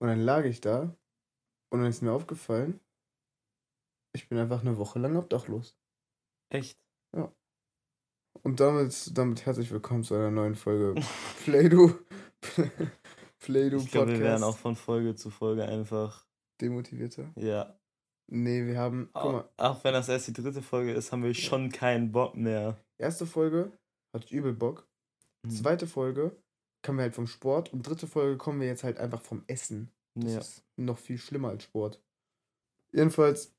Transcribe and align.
Und 0.00 0.08
dann 0.08 0.20
lag 0.20 0.44
ich 0.44 0.60
da 0.60 0.96
und 1.70 1.80
dann 1.80 1.88
ist 1.88 2.02
mir 2.02 2.12
aufgefallen, 2.12 2.80
ich 4.14 4.28
bin 4.28 4.38
einfach 4.38 4.60
eine 4.60 4.78
Woche 4.78 4.98
lang 4.98 5.16
obdachlos. 5.16 5.76
Echt? 6.50 6.78
Ja. 7.16 7.32
Und 8.42 8.60
damit, 8.60 9.16
damit 9.18 9.44
herzlich 9.44 9.70
willkommen 9.72 10.04
zu 10.04 10.14
einer 10.14 10.30
neuen 10.30 10.54
Folge 10.54 10.94
Play-Doh. 11.44 11.98
Play-Doh 13.40 13.78
Ich 13.78 13.90
glaube, 13.90 14.12
wir 14.12 14.20
werden 14.20 14.44
auch 14.44 14.56
von 14.56 14.76
Folge 14.76 15.16
zu 15.16 15.30
Folge 15.30 15.64
einfach 15.64 16.26
demotivierter. 16.60 17.32
Ja. 17.36 17.76
Nee, 18.30 18.66
wir 18.66 18.78
haben. 18.78 19.10
Guck 19.14 19.32
mal. 19.32 19.48
Auch 19.56 19.82
wenn 19.82 19.94
das 19.94 20.08
erst 20.08 20.28
die 20.28 20.32
dritte 20.32 20.62
Folge 20.62 20.92
ist, 20.92 21.10
haben 21.10 21.22
wir 21.22 21.34
schon 21.34 21.72
keinen 21.72 22.12
Bock 22.12 22.36
mehr. 22.36 22.76
Erste 22.98 23.26
Folge 23.26 23.72
hatte 24.14 24.26
ich 24.26 24.32
übel 24.32 24.52
Bock. 24.52 24.86
Mhm. 25.44 25.50
Zweite 25.50 25.86
Folge 25.86 26.36
kommen 26.82 26.98
wir 26.98 27.02
halt 27.02 27.14
vom 27.14 27.26
Sport 27.26 27.72
und 27.72 27.86
dritte 27.86 28.06
Folge 28.06 28.36
kommen 28.36 28.60
wir 28.60 28.66
jetzt 28.66 28.84
halt 28.84 28.98
einfach 28.98 29.22
vom 29.22 29.44
Essen. 29.46 29.90
Das 30.14 30.32
ja. 30.32 30.38
ist 30.40 30.64
noch 30.76 30.98
viel 30.98 31.18
schlimmer 31.18 31.48
als 31.48 31.64
Sport. 31.64 32.00
Jedenfalls 32.92 33.54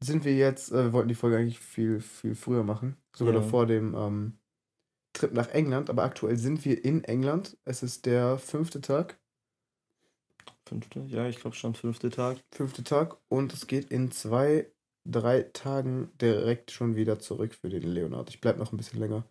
sind 0.00 0.24
wir 0.24 0.34
jetzt, 0.34 0.72
äh, 0.72 0.84
wir 0.84 0.92
wollten 0.92 1.08
die 1.08 1.14
Folge 1.14 1.36
eigentlich 1.36 1.60
viel, 1.60 2.00
viel 2.00 2.34
früher 2.34 2.64
machen. 2.64 2.96
Sogar 3.14 3.34
ja. 3.34 3.40
noch 3.40 3.48
vor 3.48 3.66
dem 3.66 3.94
ähm, 3.94 4.38
Trip 5.12 5.32
nach 5.32 5.48
England. 5.48 5.90
Aber 5.90 6.02
aktuell 6.02 6.36
sind 6.36 6.64
wir 6.64 6.84
in 6.84 7.04
England. 7.04 7.56
Es 7.64 7.82
ist 7.82 8.06
der 8.06 8.38
fünfte 8.38 8.80
Tag. 8.80 9.18
Fünfte? 10.66 11.04
Ja, 11.08 11.28
ich 11.28 11.40
glaube 11.40 11.56
schon 11.56 11.74
fünfte 11.74 12.10
Tag. 12.10 12.38
Fünfte 12.52 12.82
Tag. 12.82 13.16
Und 13.28 13.52
es 13.52 13.66
geht 13.66 13.90
in 13.90 14.10
zwei, 14.10 14.70
drei 15.04 15.42
Tagen 15.42 16.10
direkt 16.20 16.70
schon 16.70 16.96
wieder 16.96 17.18
zurück 17.18 17.54
für 17.54 17.68
den 17.68 17.82
Leonard. 17.82 18.30
Ich 18.30 18.40
bleibe 18.40 18.58
noch 18.58 18.72
ein 18.72 18.76
bisschen 18.76 19.00
länger. 19.00 19.24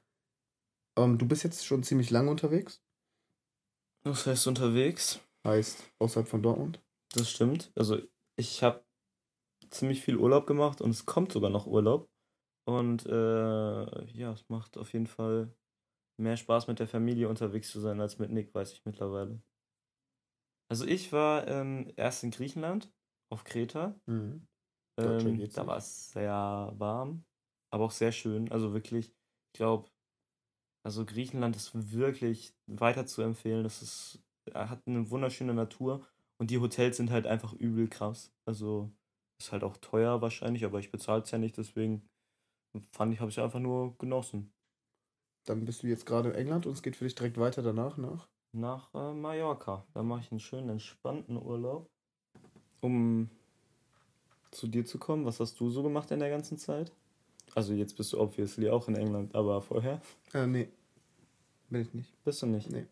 Ähm, 0.97 1.17
du 1.17 1.27
bist 1.27 1.43
jetzt 1.43 1.65
schon 1.65 1.83
ziemlich 1.83 2.09
lange 2.09 2.29
unterwegs. 2.29 2.81
Was 4.03 4.25
heißt 4.25 4.47
unterwegs? 4.47 5.19
Heißt 5.45 5.91
außerhalb 5.99 6.27
von 6.27 6.41
Dortmund. 6.41 6.81
Das 7.13 7.29
stimmt. 7.29 7.71
Also 7.75 7.99
ich 8.35 8.63
habe 8.63 8.83
ziemlich 9.69 10.01
viel 10.01 10.17
Urlaub 10.17 10.47
gemacht 10.47 10.81
und 10.81 10.89
es 10.89 11.05
kommt 11.05 11.31
sogar 11.31 11.49
noch 11.49 11.67
Urlaub. 11.67 12.09
Und 12.65 13.05
äh, 13.05 14.05
ja, 14.11 14.31
es 14.31 14.47
macht 14.49 14.77
auf 14.77 14.93
jeden 14.93 15.07
Fall 15.07 15.53
mehr 16.17 16.37
Spaß 16.37 16.67
mit 16.67 16.79
der 16.79 16.87
Familie 16.87 17.27
unterwegs 17.27 17.71
zu 17.71 17.79
sein 17.79 17.99
als 17.99 18.19
mit 18.19 18.31
Nick, 18.31 18.53
weiß 18.53 18.73
ich 18.73 18.85
mittlerweile. 18.85 19.41
Also 20.69 20.85
ich 20.85 21.11
war 21.11 21.47
ähm, 21.47 21.91
erst 21.97 22.23
in 22.23 22.31
Griechenland, 22.31 22.91
auf 23.29 23.43
Kreta. 23.43 23.99
Mhm. 24.05 24.47
Ähm, 24.97 25.49
da 25.53 25.67
war 25.67 25.77
es 25.77 26.11
sehr 26.11 26.73
warm, 26.77 27.25
aber 27.71 27.85
auch 27.85 27.91
sehr 27.91 28.11
schön. 28.11 28.51
Also 28.51 28.73
wirklich, 28.73 29.07
ich 29.07 29.53
glaube, 29.53 29.89
also 30.83 31.05
Griechenland 31.05 31.55
ist 31.55 31.71
wirklich 31.91 32.53
weiter 32.67 33.05
zu 33.05 33.21
empfehlen. 33.21 33.63
Das 33.63 33.81
ist, 33.81 34.19
hat 34.53 34.81
eine 34.87 35.09
wunderschöne 35.09 35.53
Natur 35.53 36.05
und 36.39 36.49
die 36.51 36.59
Hotels 36.59 36.97
sind 36.97 37.11
halt 37.11 37.27
einfach 37.27 37.53
übel 37.53 37.87
krass. 37.87 38.31
Also 38.45 38.91
ist 39.39 39.51
halt 39.51 39.63
auch 39.63 39.77
teuer 39.77 40.21
wahrscheinlich, 40.21 40.65
aber 40.65 40.79
ich 40.79 40.91
bezahle 40.91 41.23
es 41.23 41.31
ja 41.31 41.37
nicht, 41.37 41.57
deswegen 41.57 42.07
fand 42.91 43.13
ich, 43.13 43.19
habe 43.19 43.31
ich 43.31 43.39
einfach 43.39 43.59
nur 43.59 43.97
genossen. 43.97 44.51
Dann 45.45 45.65
bist 45.65 45.83
du 45.83 45.87
jetzt 45.87 46.05
gerade 46.05 46.29
in 46.29 46.35
England 46.35 46.65
und 46.65 46.73
es 46.73 46.83
geht 46.83 46.95
für 46.95 47.05
dich 47.05 47.15
direkt 47.15 47.39
weiter 47.39 47.61
danach 47.61 47.97
nach? 47.97 48.27
Nach 48.53 48.93
äh, 48.93 49.13
Mallorca. 49.13 49.85
Da 49.93 50.03
mache 50.03 50.21
ich 50.21 50.31
einen 50.31 50.39
schönen, 50.39 50.69
entspannten 50.69 51.37
Urlaub. 51.37 51.89
Um 52.81 53.29
zu 54.51 54.67
dir 54.67 54.85
zu 54.85 54.97
kommen, 54.97 55.25
was 55.25 55.39
hast 55.39 55.59
du 55.59 55.69
so 55.69 55.81
gemacht 55.83 56.11
in 56.11 56.19
der 56.19 56.29
ganzen 56.29 56.57
Zeit? 56.57 56.91
Also 57.55 57.73
jetzt 57.73 57.97
bist 57.97 58.13
du 58.13 58.19
obviously 58.19 58.69
auch 58.69 58.87
in 58.87 58.95
England, 58.95 59.35
aber 59.35 59.61
vorher? 59.61 60.01
Äh, 60.33 60.47
nee. 60.47 60.69
Bin 61.69 61.81
ich 61.81 61.93
nicht. 61.93 62.23
Bist 62.23 62.41
du 62.41 62.47
nicht? 62.47 62.69
Nee. 62.71 62.85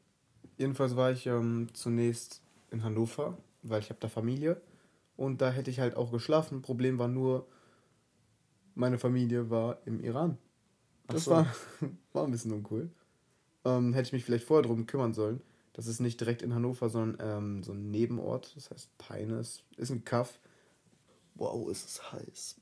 Jedenfalls 0.58 0.96
war 0.96 1.12
ich 1.12 1.26
ähm, 1.26 1.70
zunächst 1.74 2.42
in 2.72 2.84
Hannover, 2.84 3.38
weil 3.64 3.82
ich 3.82 3.90
habe 3.90 4.00
da 4.00 4.08
Familie. 4.08 4.62
Und 5.16 5.42
da 5.42 5.52
hätte 5.52 5.70
ich 5.70 5.80
halt 5.80 5.96
auch 5.96 6.12
geschlafen. 6.12 6.62
Problem 6.62 7.00
war 7.00 7.08
nur, 7.08 7.48
meine 8.76 8.98
Familie 8.98 9.50
war 9.50 9.80
im 9.86 10.02
Iran. 10.02 10.38
Das 11.08 11.26
so. 11.26 11.32
war, 11.32 11.48
war 12.14 12.26
ein 12.26 12.32
bisschen 12.32 12.54
uncool. 12.54 12.90
Ähm, 13.66 13.94
hätte 13.94 14.08
ich 14.08 14.14
mich 14.14 14.26
vielleicht 14.26 14.46
vorher 14.46 14.64
drum 14.64 14.86
kümmern 14.86 15.14
sollen. 15.14 15.42
Das 15.74 15.88
ist 15.88 16.00
nicht 16.00 16.20
direkt 16.20 16.42
in 16.42 16.54
Hannover, 16.54 16.90
sondern 16.90 17.18
ähm, 17.20 17.64
so 17.64 17.74
ein 17.74 17.92
Nebenort. 17.92 18.54
Das 18.56 18.72
heißt 18.72 18.98
Peines. 18.98 19.64
Ist 19.78 19.92
ein 19.92 20.06
Kaff. 20.06 20.40
Wow, 21.36 21.70
ist 21.70 21.86
es 21.86 22.12
heiß. 22.12 22.56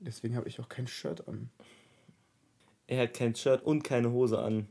Deswegen 0.00 0.36
habe 0.36 0.48
ich 0.48 0.60
auch 0.60 0.68
kein 0.68 0.86
Shirt 0.86 1.28
an. 1.28 1.50
Er 2.86 3.02
hat 3.02 3.14
kein 3.14 3.34
Shirt 3.34 3.62
und 3.62 3.82
keine 3.82 4.10
Hose 4.10 4.38
an. 4.38 4.66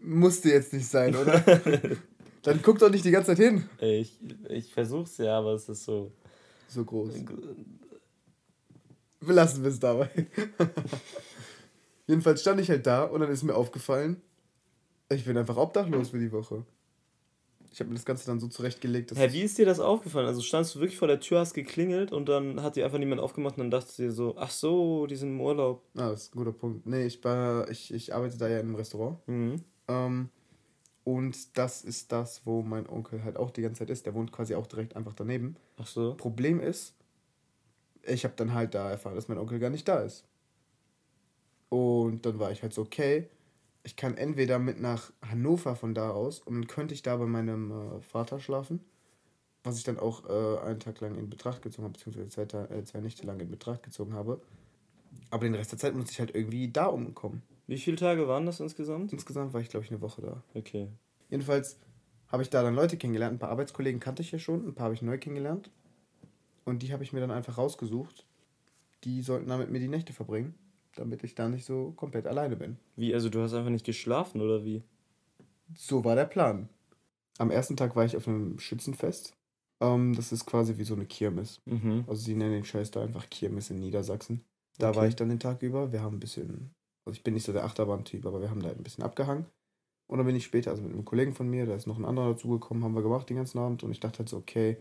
Musste 0.00 0.50
jetzt 0.50 0.72
nicht 0.72 0.86
sein, 0.86 1.16
oder? 1.16 1.40
Dann 2.42 2.62
guck 2.62 2.78
doch 2.78 2.90
nicht 2.90 3.04
die 3.04 3.10
ganze 3.10 3.34
Zeit 3.34 3.38
hin. 3.38 3.68
Ich, 3.80 4.18
ich 4.48 4.72
versuch's 4.72 5.18
ja, 5.18 5.38
aber 5.38 5.54
es 5.54 5.68
ist 5.68 5.84
so. 5.84 6.12
So 6.68 6.84
groß. 6.84 7.14
Belassen 9.20 9.62
wir 9.62 9.70
es 9.70 9.80
dabei. 9.80 10.10
Jedenfalls 12.06 12.42
stand 12.42 12.60
ich 12.60 12.70
halt 12.70 12.86
da 12.86 13.04
und 13.04 13.20
dann 13.20 13.30
ist 13.30 13.42
mir 13.42 13.54
aufgefallen, 13.54 14.20
ich 15.10 15.24
bin 15.24 15.36
einfach 15.36 15.56
obdachlos 15.56 16.10
für 16.10 16.18
die 16.18 16.30
Woche. 16.30 16.64
Ich 17.70 17.80
habe 17.80 17.90
mir 17.90 17.96
das 17.96 18.04
Ganze 18.04 18.26
dann 18.26 18.40
so 18.40 18.48
zurechtgelegt. 18.48 19.12
Hä, 19.14 19.28
wie 19.32 19.42
ist 19.42 19.58
dir 19.58 19.66
das 19.66 19.80
aufgefallen? 19.80 20.26
Also 20.26 20.40
standst 20.40 20.74
du 20.74 20.80
wirklich 20.80 20.98
vor 20.98 21.08
der 21.08 21.20
Tür, 21.20 21.40
hast 21.40 21.54
geklingelt 21.54 22.12
und 22.12 22.28
dann 22.28 22.62
hat 22.62 22.76
dir 22.76 22.84
einfach 22.84 22.98
niemand 22.98 23.20
aufgemacht 23.20 23.56
und 23.56 23.64
dann 23.64 23.70
dachtest 23.70 23.98
du 23.98 24.04
dir 24.04 24.12
so, 24.12 24.34
ach 24.38 24.50
so, 24.50 25.06
die 25.06 25.16
sind 25.16 25.30
im 25.30 25.40
Urlaub. 25.40 25.82
Ah, 25.96 26.10
das 26.10 26.24
ist 26.24 26.34
ein 26.34 26.38
guter 26.38 26.52
Punkt. 26.52 26.86
Nee, 26.86 27.06
ich, 27.06 27.22
war, 27.24 27.68
ich, 27.70 27.92
ich 27.92 28.14
arbeite 28.14 28.38
da 28.38 28.48
ja 28.48 28.60
in 28.60 28.66
einem 28.66 28.74
Restaurant. 28.74 29.18
Mhm. 29.28 29.62
Ähm, 29.88 30.28
und 31.04 31.56
das 31.56 31.84
ist 31.84 32.12
das, 32.12 32.42
wo 32.44 32.62
mein 32.62 32.88
Onkel 32.88 33.24
halt 33.24 33.36
auch 33.36 33.50
die 33.50 33.62
ganze 33.62 33.80
Zeit 33.80 33.90
ist. 33.90 34.06
Der 34.06 34.14
wohnt 34.14 34.32
quasi 34.32 34.54
auch 34.54 34.66
direkt 34.66 34.96
einfach 34.96 35.14
daneben. 35.14 35.56
Ach 35.78 35.86
so. 35.86 36.14
Problem 36.14 36.60
ist, 36.60 36.94
ich 38.02 38.24
habe 38.24 38.34
dann 38.36 38.54
halt 38.54 38.74
da 38.74 38.90
erfahren, 38.90 39.14
dass 39.14 39.28
mein 39.28 39.38
Onkel 39.38 39.58
gar 39.58 39.70
nicht 39.70 39.88
da 39.88 40.00
ist. 40.00 40.24
Und 41.68 42.24
dann 42.24 42.38
war 42.38 42.50
ich 42.50 42.62
halt 42.62 42.72
so, 42.72 42.82
okay, 42.82 43.28
ich 43.88 43.96
kann 43.96 44.18
entweder 44.18 44.58
mit 44.58 44.78
nach 44.78 45.10
Hannover 45.22 45.74
von 45.74 45.94
da 45.94 46.10
aus 46.10 46.40
und 46.40 46.54
dann 46.54 46.66
könnte 46.66 46.92
ich 46.92 47.00
da 47.00 47.16
bei 47.16 47.24
meinem 47.24 47.70
äh, 47.70 48.00
Vater 48.02 48.38
schlafen, 48.38 48.80
was 49.64 49.78
ich 49.78 49.84
dann 49.84 49.98
auch 49.98 50.28
äh, 50.28 50.58
einen 50.60 50.78
Tag 50.78 51.00
lang 51.00 51.14
in 51.14 51.30
Betracht 51.30 51.62
gezogen 51.62 51.84
habe, 51.84 51.94
beziehungsweise 51.94 52.28
zwei, 52.28 52.64
äh, 52.64 52.84
zwei 52.84 53.00
Nächte 53.00 53.26
lang 53.26 53.40
in 53.40 53.50
Betracht 53.50 53.82
gezogen 53.82 54.12
habe. 54.12 54.42
Aber 55.30 55.44
den 55.44 55.54
Rest 55.54 55.72
der 55.72 55.78
Zeit 55.78 55.94
musste 55.94 56.12
ich 56.12 56.20
halt 56.20 56.34
irgendwie 56.34 56.70
da 56.70 56.84
umkommen. 56.84 57.40
Wie 57.66 57.78
viele 57.78 57.96
Tage 57.96 58.28
waren 58.28 58.44
das 58.44 58.60
insgesamt? 58.60 59.10
Insgesamt 59.14 59.54
war 59.54 59.62
ich, 59.62 59.70
glaube 59.70 59.86
ich, 59.86 59.90
eine 59.90 60.02
Woche 60.02 60.20
da. 60.20 60.42
Okay. 60.52 60.88
Jedenfalls 61.30 61.78
habe 62.26 62.42
ich 62.42 62.50
da 62.50 62.62
dann 62.62 62.74
Leute 62.74 62.98
kennengelernt. 62.98 63.36
Ein 63.36 63.38
paar 63.38 63.48
Arbeitskollegen 63.48 64.00
kannte 64.00 64.20
ich 64.20 64.30
ja 64.32 64.38
schon, 64.38 64.66
ein 64.66 64.74
paar 64.74 64.84
habe 64.84 64.94
ich 64.94 65.00
neu 65.00 65.16
kennengelernt. 65.16 65.70
Und 66.66 66.82
die 66.82 66.92
habe 66.92 67.04
ich 67.04 67.14
mir 67.14 67.20
dann 67.20 67.30
einfach 67.30 67.56
rausgesucht. 67.56 68.26
Die 69.04 69.22
sollten 69.22 69.48
da 69.48 69.56
mit 69.56 69.70
mir 69.70 69.80
die 69.80 69.88
Nächte 69.88 70.12
verbringen 70.12 70.54
damit 70.98 71.24
ich 71.24 71.34
da 71.34 71.48
nicht 71.48 71.64
so 71.64 71.92
komplett 71.96 72.26
alleine 72.26 72.56
bin. 72.56 72.76
Wie, 72.96 73.14
also 73.14 73.28
du 73.28 73.40
hast 73.40 73.54
einfach 73.54 73.70
nicht 73.70 73.86
geschlafen 73.86 74.40
oder 74.40 74.64
wie? 74.64 74.82
So 75.74 76.04
war 76.04 76.14
der 76.14 76.24
Plan. 76.24 76.68
Am 77.38 77.50
ersten 77.50 77.76
Tag 77.76 77.94
war 77.94 78.04
ich 78.04 78.16
auf 78.16 78.26
einem 78.26 78.58
Schützenfest. 78.58 79.34
Ähm, 79.80 80.14
das 80.14 80.32
ist 80.32 80.46
quasi 80.46 80.76
wie 80.78 80.84
so 80.84 80.94
eine 80.94 81.06
Kirmes. 81.06 81.60
Mhm. 81.66 82.04
Also 82.06 82.22
sie 82.22 82.34
nennen 82.34 82.52
den 82.52 82.64
Scheiß 82.64 82.90
da 82.90 83.02
einfach 83.02 83.30
Kirmes 83.30 83.70
in 83.70 83.78
Niedersachsen. 83.78 84.44
Da 84.78 84.90
okay. 84.90 84.98
war 84.98 85.06
ich 85.06 85.16
dann 85.16 85.28
den 85.28 85.40
Tag 85.40 85.62
über. 85.62 85.92
Wir 85.92 86.02
haben 86.02 86.16
ein 86.16 86.20
bisschen, 86.20 86.70
also 87.04 87.16
ich 87.16 87.22
bin 87.22 87.34
nicht 87.34 87.44
so 87.44 87.52
der 87.52 87.64
Achterbahn-Typ, 87.64 88.26
aber 88.26 88.40
wir 88.40 88.50
haben 88.50 88.62
da 88.62 88.70
ein 88.70 88.82
bisschen 88.82 89.04
abgehangen. 89.04 89.46
Und 90.10 90.18
dann 90.18 90.26
bin 90.26 90.36
ich 90.36 90.44
später, 90.44 90.70
also 90.70 90.82
mit 90.82 90.92
einem 90.92 91.04
Kollegen 91.04 91.34
von 91.34 91.48
mir, 91.48 91.66
da 91.66 91.74
ist 91.74 91.86
noch 91.86 91.98
ein 91.98 92.04
anderer 92.04 92.30
dazugekommen, 92.30 92.82
haben 92.82 92.94
wir 92.94 93.02
gemacht 93.02 93.28
den 93.28 93.36
ganzen 93.36 93.58
Abend 93.58 93.82
und 93.82 93.90
ich 93.90 94.00
dachte 94.00 94.20
halt 94.20 94.28
so, 94.28 94.38
okay, 94.38 94.78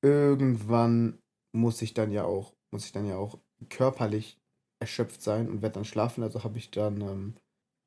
irgendwann 0.00 1.18
muss 1.54 1.82
ich 1.82 1.92
dann 1.92 2.10
ja 2.10 2.24
auch, 2.24 2.54
muss 2.72 2.86
ich 2.86 2.92
dann 2.92 3.06
ja 3.06 3.16
auch 3.16 3.38
körperlich 3.68 4.38
erschöpft 4.82 5.22
sein 5.22 5.48
und 5.48 5.62
werde 5.62 5.74
dann 5.74 5.84
schlafen. 5.84 6.22
Also 6.22 6.44
habe 6.44 6.58
ich 6.58 6.70
dann 6.70 7.00
ähm, 7.00 7.34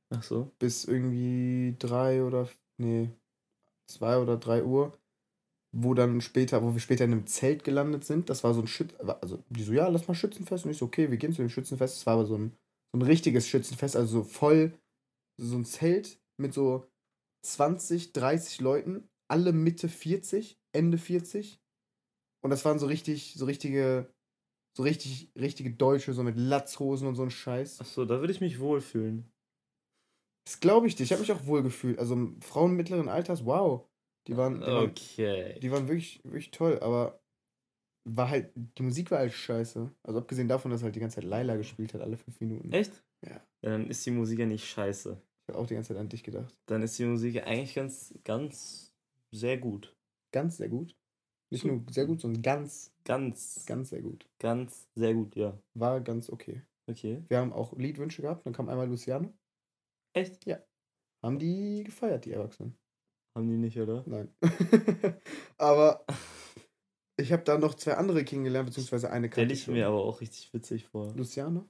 Ach 0.10 0.24
so. 0.24 0.52
bis 0.60 0.86
irgendwie 0.86 1.76
drei 1.78 2.24
oder 2.24 2.50
nee, 2.78 3.10
zwei 3.88 4.18
oder 4.18 4.38
drei 4.38 4.64
Uhr, 4.64 4.98
wo 5.76 5.94
dann 5.94 6.22
später, 6.22 6.64
wo 6.64 6.74
wir 6.74 6.80
später 6.80 7.04
in 7.04 7.12
einem 7.12 7.28
Zelt 7.28 7.64
gelandet 7.64 8.06
sind. 8.06 8.30
Das 8.30 8.44
war 8.44 8.54
so 8.54 8.62
ein 8.62 8.68
Schütz, 8.68 8.94
also 9.22 9.44
die 9.50 9.64
so, 9.64 9.74
ja, 9.74 9.88
lass 9.90 10.08
mal 10.08 10.16
Schützenfest. 10.16 10.66
Und 10.66 10.72
ich 10.72 10.78
so, 10.78 10.86
okay, 10.86 11.12
wir 11.12 11.18
gehen 11.18 11.34
zu 11.34 11.42
dem 11.42 11.50
Schützenfest. 11.50 11.98
Das 11.98 12.06
war 12.06 12.14
aber 12.14 12.26
so 12.26 12.38
ein, 12.38 12.52
so 12.94 13.00
ein 13.00 13.02
richtiges 13.02 13.48
Schützenfest, 13.48 13.96
also 13.96 14.20
so 14.20 14.24
voll, 14.24 14.74
so 15.38 15.58
ein 15.58 15.66
Zelt 15.66 16.18
mit 16.38 16.54
so 16.54 16.88
20, 17.44 18.14
30 18.14 18.62
Leuten, 18.62 19.10
alle 19.30 19.52
Mitte 19.52 19.90
40, 19.90 20.58
Ende 20.74 20.98
40. 20.98 21.60
Und 22.42 22.52
das 22.52 22.64
waren 22.64 22.80
so 22.80 22.86
richtig, 22.86 23.36
so 23.36 23.46
richtige 23.46 24.08
so 24.76 24.84
richtig, 24.84 25.32
richtige 25.36 25.72
Deutsche, 25.72 26.14
so 26.14 26.24
mit 26.24 26.38
Latzhosen 26.38 27.08
und 27.08 27.16
so 27.16 27.24
ein 27.24 27.32
Scheiß. 27.32 27.80
Achso, 27.80 28.06
da 28.06 28.20
würde 28.20 28.34
ich 28.34 28.42
mich 28.42 28.60
wohlfühlen. 28.60 29.26
Das 30.46 30.60
glaube 30.60 30.88
ich 30.88 30.96
dir. 30.96 31.04
Ich 31.04 31.12
habe 31.12 31.22
mich 31.22 31.32
auch 31.32 31.46
wohl 31.46 31.64
gefühlt. 31.64 31.98
Also 31.98 32.34
Frauen 32.42 32.76
mittleren 32.76 33.10
Alters, 33.10 33.46
wow. 33.46 33.88
Die 34.28 34.36
waren, 34.38 34.60
die 34.60 34.68
okay. 34.68 35.52
Waren, 35.52 35.60
die 35.62 35.72
waren 35.72 35.88
wirklich, 35.88 36.20
wirklich 36.24 36.52
toll, 36.52 36.80
aber 36.82 37.22
war 38.04 38.30
halt, 38.30 38.52
die 38.56 38.84
Musik 38.84 39.12
war 39.12 39.20
halt 39.20 39.34
scheiße. 39.34 39.90
Also 40.04 40.20
abgesehen 40.20 40.48
davon, 40.48 40.72
dass 40.72 40.84
halt 40.84 40.96
die 40.96 41.00
ganze 41.00 41.16
Zeit 41.16 41.24
Laila 41.24 41.56
gespielt 41.56 41.94
hat, 41.94 42.02
alle 42.02 42.18
fünf 42.18 42.40
Minuten. 42.42 42.72
Echt? 42.72 43.04
Ja. 43.24 43.42
ja 43.62 43.72
dann 43.72 43.88
ist 43.88 44.06
die 44.06 44.12
Musik 44.12 44.40
ja 44.40 44.46
nicht 44.46 44.68
scheiße. 44.68 45.20
Ich 45.42 45.48
habe 45.48 45.60
auch 45.60 45.68
die 45.68 45.76
ganze 45.76 45.94
Zeit 45.94 45.98
an 45.98 46.10
dich 46.10 46.24
gedacht. 46.24 46.54
Dann 46.66 46.82
ist 46.82 46.98
die 47.00 47.06
Musik 47.06 47.36
ja 47.36 47.44
eigentlich 47.46 47.76
ganz, 47.76 48.14
ganz 48.24 48.94
sehr 49.32 49.58
gut. 49.58 49.96
Ganz 50.32 50.58
sehr 50.58 50.70
gut? 50.70 50.96
Nicht 51.52 51.66
nur 51.66 51.84
sehr 51.90 52.06
gut, 52.06 52.22
sondern 52.22 52.42
ganz. 52.42 52.94
Ganz. 53.04 53.66
Ganz 53.66 53.90
sehr 53.90 54.02
gut. 54.02 54.28
Ganz 54.40 54.88
sehr 54.96 55.14
gut, 55.14 55.36
ja. 55.36 55.58
War 55.74 56.02
ganz 56.02 56.30
okay. 56.30 56.64
Okay. 56.88 57.24
Wir 57.28 57.40
haben 57.40 57.54
auch 57.54 57.74
Liedwünsche 57.78 58.22
gehabt, 58.22 58.46
dann 58.46 58.54
kam 58.54 58.70
einmal 58.70 58.88
Luciano. 58.88 59.34
Echt? 60.14 60.46
Ja. 60.46 60.60
Haben 61.24 61.40
die 61.40 61.84
gefeiert, 61.84 62.26
die 62.26 62.32
Erwachsenen? 62.32 62.78
Haben 63.36 63.48
die 63.50 63.58
nicht, 63.58 63.78
oder? 63.80 64.04
Nein. 64.08 64.34
aber 65.58 66.06
ich 67.18 67.32
habe 67.32 67.44
da 67.44 67.58
noch 67.58 67.74
zwei 67.76 67.96
andere 67.96 68.24
kennengelernt, 68.24 68.68
beziehungsweise 68.68 69.10
eine 69.10 69.30
kannte 69.30 69.54
ich 69.54 69.68
mir 69.68 69.88
aber 69.88 70.04
auch 70.04 70.22
richtig 70.22 70.54
witzig 70.54 70.86
vor. 70.86 71.14
Luciano? 71.16 71.68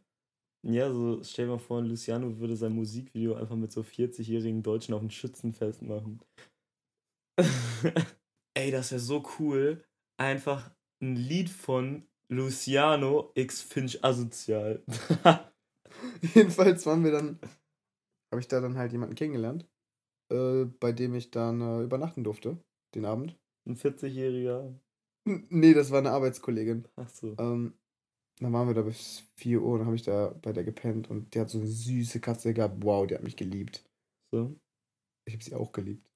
Ja, 0.64 0.92
so 0.92 1.24
stell 1.24 1.46
dir 1.46 1.52
mal 1.54 1.60
vor, 1.60 1.82
Luciano 1.82 2.40
würde 2.40 2.56
sein 2.56 2.74
Musikvideo 2.74 3.36
einfach 3.36 3.56
mit 3.56 3.72
so 3.72 3.82
40-jährigen 3.82 4.64
Deutschen 4.64 4.94
auf 4.94 5.02
ein 5.02 5.12
Schützenfest 5.12 5.84
machen. 5.84 6.20
Ey, 8.58 8.72
das 8.72 8.92
wäre 8.92 9.02
so 9.02 9.24
cool. 9.40 9.84
Einfach 10.18 10.72
ein 11.02 11.16
Lied 11.16 11.50
von 11.50 12.08
Luciano 12.30 13.32
X 13.36 13.62
Finch 13.62 14.04
Asozial. 14.04 14.82
Jedenfalls 16.34 16.86
waren 16.86 17.04
wir 17.04 17.12
dann, 17.12 17.40
habe 18.32 18.40
ich 18.40 18.48
da 18.48 18.62
dann 18.62 18.78
halt 18.78 18.94
jemanden 18.94 19.16
kennengelernt, 19.16 19.68
äh, 20.32 20.66
bei 20.66 20.94
dem 20.94 21.16
ich 21.16 21.32
dann 21.32 21.60
äh, 21.60 21.84
übernachten 21.84 22.24
durfte, 22.24 22.58
den 22.96 23.06
Abend. 23.06 23.38
Ein 23.68 23.76
40-Jähriger. 23.76 24.74
Nee, 25.26 25.74
das 25.74 25.92
war 25.92 26.00
eine 26.00 26.12
Arbeitskollegin. 26.12 26.88
Ach 26.96 27.10
so. 27.10 27.36
Ähm, 27.38 27.74
dann 28.40 28.54
waren 28.54 28.68
wir 28.68 28.76
da 28.76 28.84
bis 28.84 29.24
4 29.38 29.62
Uhr 29.62 29.74
und 29.74 29.80
dann 29.80 29.88
habe 29.88 29.96
ich 29.96 30.04
da 30.04 30.30
bei 30.42 30.54
der 30.54 30.64
gepennt 30.64 31.10
und 31.10 31.34
die 31.34 31.40
hat 31.40 31.50
so 31.50 31.58
eine 31.58 31.68
süße 31.68 32.22
Katze 32.22 32.54
gehabt. 32.54 32.84
Wow, 32.84 33.08
die 33.08 33.16
hat 33.16 33.24
mich 33.24 33.36
geliebt. 33.36 33.84
So? 34.32 34.56
Ich 35.26 35.34
habe 35.34 35.44
sie 35.44 35.56
auch 35.56 35.72
geliebt. 35.72 36.10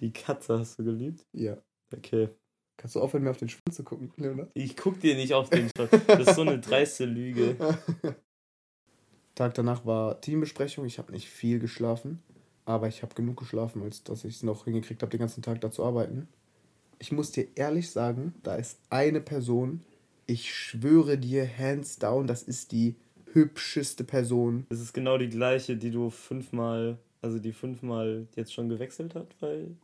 Die 0.00 0.12
Katze 0.12 0.58
hast 0.58 0.78
du 0.78 0.84
geliebt? 0.84 1.26
Ja. 1.32 1.58
Okay. 1.94 2.28
Kannst 2.76 2.96
du 2.96 3.00
aufhören, 3.00 3.24
mir 3.24 3.30
auf 3.30 3.36
den 3.36 3.48
Schwanz 3.48 3.76
zu 3.76 3.84
gucken, 3.84 4.12
Leonard? 4.16 4.50
Ich 4.54 4.76
guck 4.76 4.98
dir 5.00 5.14
nicht 5.14 5.34
auf 5.34 5.50
den 5.50 5.68
Schwanz. 5.76 5.90
Das 6.06 6.28
ist 6.28 6.34
so 6.34 6.42
eine 6.42 6.58
dreiste 6.58 7.04
Lüge. 7.04 7.56
Tag 9.34 9.54
danach 9.54 9.86
war 9.86 10.20
Teambesprechung. 10.20 10.84
Ich 10.84 10.98
habe 10.98 11.12
nicht 11.12 11.28
viel 11.28 11.58
geschlafen, 11.58 12.22
aber 12.64 12.88
ich 12.88 13.02
habe 13.02 13.14
genug 13.14 13.38
geschlafen, 13.38 13.82
als 13.82 14.02
dass 14.04 14.24
ich 14.24 14.36
es 14.36 14.42
noch 14.42 14.64
hingekriegt 14.64 15.02
habe, 15.02 15.10
den 15.10 15.20
ganzen 15.20 15.42
Tag 15.42 15.60
da 15.60 15.70
zu 15.70 15.84
arbeiten. 15.84 16.28
Ich 16.98 17.12
muss 17.12 17.32
dir 17.32 17.46
ehrlich 17.54 17.90
sagen, 17.90 18.34
da 18.42 18.56
ist 18.56 18.78
eine 18.90 19.20
Person, 19.20 19.82
ich 20.26 20.54
schwöre 20.54 21.18
dir, 21.18 21.48
hands 21.58 21.98
down, 21.98 22.26
das 22.26 22.42
ist 22.42 22.72
die 22.72 22.96
hübscheste 23.32 24.04
Person. 24.04 24.66
Das 24.68 24.80
ist 24.80 24.92
genau 24.92 25.18
die 25.18 25.28
gleiche, 25.28 25.76
die 25.76 25.90
du 25.90 26.10
fünfmal, 26.10 26.98
also 27.22 27.38
die 27.38 27.52
fünfmal 27.52 28.26
jetzt 28.36 28.52
schon 28.52 28.68
gewechselt 28.68 29.14
hat, 29.14 29.28
weil 29.40 29.76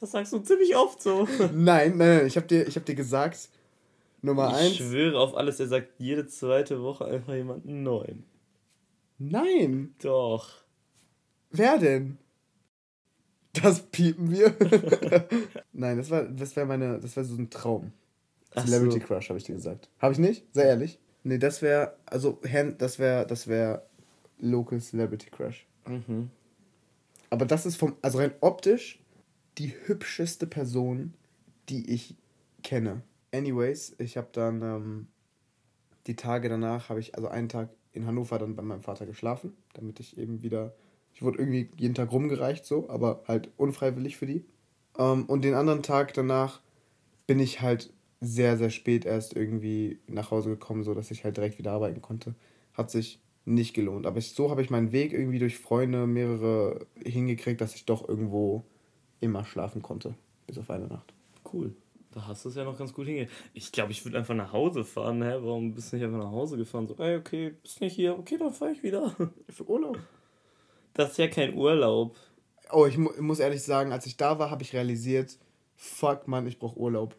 das 0.00 0.12
sagst 0.12 0.32
du 0.32 0.38
ziemlich 0.38 0.74
oft 0.76 1.00
so. 1.00 1.28
nein, 1.52 1.96
nein, 1.96 1.98
nein, 1.98 2.26
ich 2.26 2.36
habe 2.36 2.46
dir, 2.46 2.64
hab 2.66 2.84
dir 2.84 2.94
gesagt, 2.94 3.48
Nummer 4.22 4.48
ich 4.48 4.54
eins. 4.54 4.70
Ich 4.72 4.76
schwöre 4.78 5.18
auf 5.18 5.36
alles, 5.36 5.60
er 5.60 5.68
sagt 5.68 5.88
jede 5.98 6.26
zweite 6.26 6.82
Woche 6.82 7.04
einfach 7.04 7.34
jemanden 7.34 7.82
neuen. 7.82 8.24
Nein. 9.18 9.94
Doch. 10.02 10.48
Wer 11.50 11.78
denn? 11.78 12.18
Das 13.52 13.82
piepen 13.82 14.30
wir. 14.30 14.54
nein, 15.72 15.98
das 15.98 16.10
war, 16.10 16.22
das 16.24 16.54
wäre 16.56 16.66
meine, 16.66 16.98
das 17.00 17.16
wäre 17.16 17.26
so 17.26 17.36
ein 17.36 17.50
Traum. 17.50 17.92
Celebrity 18.54 19.00
so. 19.00 19.06
Crush, 19.06 19.28
habe 19.28 19.38
ich 19.38 19.44
dir 19.44 19.54
gesagt. 19.54 19.88
Habe 19.98 20.12
ich 20.12 20.18
nicht? 20.18 20.44
Sehr 20.54 20.64
ehrlich. 20.64 20.98
Nee, 21.22 21.38
das 21.38 21.60
wäre, 21.60 21.96
also, 22.06 22.38
das 22.78 22.98
wäre, 22.98 23.26
das 23.26 23.46
wäre 23.46 23.82
Local 24.38 24.80
Celebrity 24.80 25.28
Crush. 25.30 25.66
Mhm. 25.86 26.30
Aber 27.30 27.46
das 27.46 27.64
ist 27.66 27.76
vom, 27.76 27.96
also 28.02 28.18
rein 28.18 28.34
optisch, 28.40 29.00
die 29.58 29.72
hübscheste 29.86 30.46
Person, 30.46 31.14
die 31.68 31.90
ich 31.92 32.16
kenne. 32.62 33.02
Anyways, 33.32 33.94
ich 33.98 34.16
habe 34.16 34.28
dann 34.32 34.62
ähm, 34.62 35.06
die 36.06 36.16
Tage 36.16 36.48
danach, 36.48 36.88
habe 36.88 37.00
ich, 37.00 37.14
also 37.14 37.28
einen 37.28 37.48
Tag 37.48 37.70
in 37.92 38.06
Hannover 38.06 38.38
dann 38.38 38.56
bei 38.56 38.62
meinem 38.62 38.82
Vater 38.82 39.06
geschlafen, 39.06 39.56
damit 39.74 40.00
ich 40.00 40.18
eben 40.18 40.42
wieder, 40.42 40.74
ich 41.14 41.22
wurde 41.22 41.38
irgendwie 41.38 41.70
jeden 41.76 41.94
Tag 41.94 42.12
rumgereicht 42.12 42.64
so, 42.64 42.88
aber 42.88 43.22
halt 43.26 43.50
unfreiwillig 43.56 44.16
für 44.16 44.26
die. 44.26 44.44
Ähm, 44.98 45.24
und 45.26 45.42
den 45.42 45.54
anderen 45.54 45.82
Tag 45.82 46.14
danach 46.14 46.60
bin 47.26 47.38
ich 47.38 47.60
halt 47.60 47.92
sehr, 48.20 48.56
sehr 48.58 48.70
spät 48.70 49.04
erst 49.04 49.36
irgendwie 49.36 49.98
nach 50.06 50.30
Hause 50.30 50.50
gekommen, 50.50 50.82
so 50.82 50.94
dass 50.94 51.10
ich 51.10 51.24
halt 51.24 51.36
direkt 51.36 51.58
wieder 51.58 51.72
arbeiten 51.72 52.02
konnte. 52.02 52.34
Hat 52.74 52.90
sich 52.90 53.20
nicht 53.44 53.74
gelohnt. 53.74 54.06
Aber 54.06 54.18
ich, 54.18 54.32
so 54.32 54.50
habe 54.50 54.62
ich 54.62 54.70
meinen 54.70 54.92
Weg 54.92 55.12
irgendwie 55.12 55.38
durch 55.38 55.58
Freunde 55.58 56.06
mehrere 56.06 56.86
hingekriegt, 57.04 57.60
dass 57.60 57.74
ich 57.74 57.84
doch 57.84 58.08
irgendwo 58.08 58.64
immer 59.20 59.44
schlafen 59.44 59.82
konnte. 59.82 60.14
Bis 60.46 60.58
auf 60.58 60.70
eine 60.70 60.86
Nacht. 60.86 61.12
Cool. 61.52 61.74
Da 62.12 62.26
hast 62.26 62.44
du 62.44 62.48
es 62.48 62.56
ja 62.56 62.64
noch 62.64 62.76
ganz 62.76 62.92
gut 62.92 63.06
hingekriegt. 63.06 63.32
Ich 63.54 63.70
glaube, 63.70 63.92
ich 63.92 64.04
würde 64.04 64.18
einfach 64.18 64.34
nach 64.34 64.52
Hause 64.52 64.84
fahren. 64.84 65.22
Hä? 65.22 65.38
Warum 65.40 65.74
bist 65.74 65.92
du 65.92 65.96
nicht 65.96 66.04
einfach 66.04 66.18
nach 66.18 66.32
Hause 66.32 66.56
gefahren? 66.56 66.86
So, 66.86 66.96
ey, 66.96 67.16
okay, 67.16 67.54
bist 67.62 67.80
nicht 67.80 67.94
hier. 67.94 68.18
Okay, 68.18 68.36
dann 68.36 68.52
fahre 68.52 68.72
ich 68.72 68.82
wieder. 68.82 69.14
Für 69.48 69.68
Urlaub. 69.68 69.98
Das 70.94 71.12
ist 71.12 71.18
ja 71.18 71.28
kein 71.28 71.54
Urlaub. 71.54 72.16
Oh, 72.72 72.86
ich 72.86 72.98
mu 72.98 73.10
muss 73.20 73.38
ehrlich 73.38 73.62
sagen, 73.62 73.92
als 73.92 74.06
ich 74.06 74.16
da 74.16 74.38
war, 74.38 74.50
habe 74.50 74.62
ich 74.62 74.72
realisiert, 74.72 75.38
fuck, 75.76 76.28
Mann, 76.28 76.46
ich 76.46 76.58
brauche 76.58 76.78
Urlaub. 76.78 77.16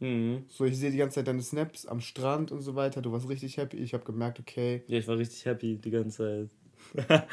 Mhm. 0.00 0.44
So, 0.48 0.64
ich 0.64 0.78
sehe 0.78 0.90
die 0.90 0.98
ganze 0.98 1.16
Zeit 1.16 1.28
deine 1.28 1.42
Snaps 1.42 1.86
am 1.86 2.00
Strand 2.00 2.52
und 2.52 2.60
so 2.60 2.74
weiter. 2.74 3.00
Du 3.02 3.12
warst 3.12 3.28
richtig 3.28 3.56
happy. 3.56 3.78
Ich 3.78 3.94
habe 3.94 4.04
gemerkt, 4.04 4.38
okay. 4.40 4.82
Ja, 4.88 4.98
ich 4.98 5.08
war 5.08 5.18
richtig 5.18 5.44
happy 5.44 5.78
die 5.78 5.90
ganze 5.90 6.16
Zeit. 6.18 6.50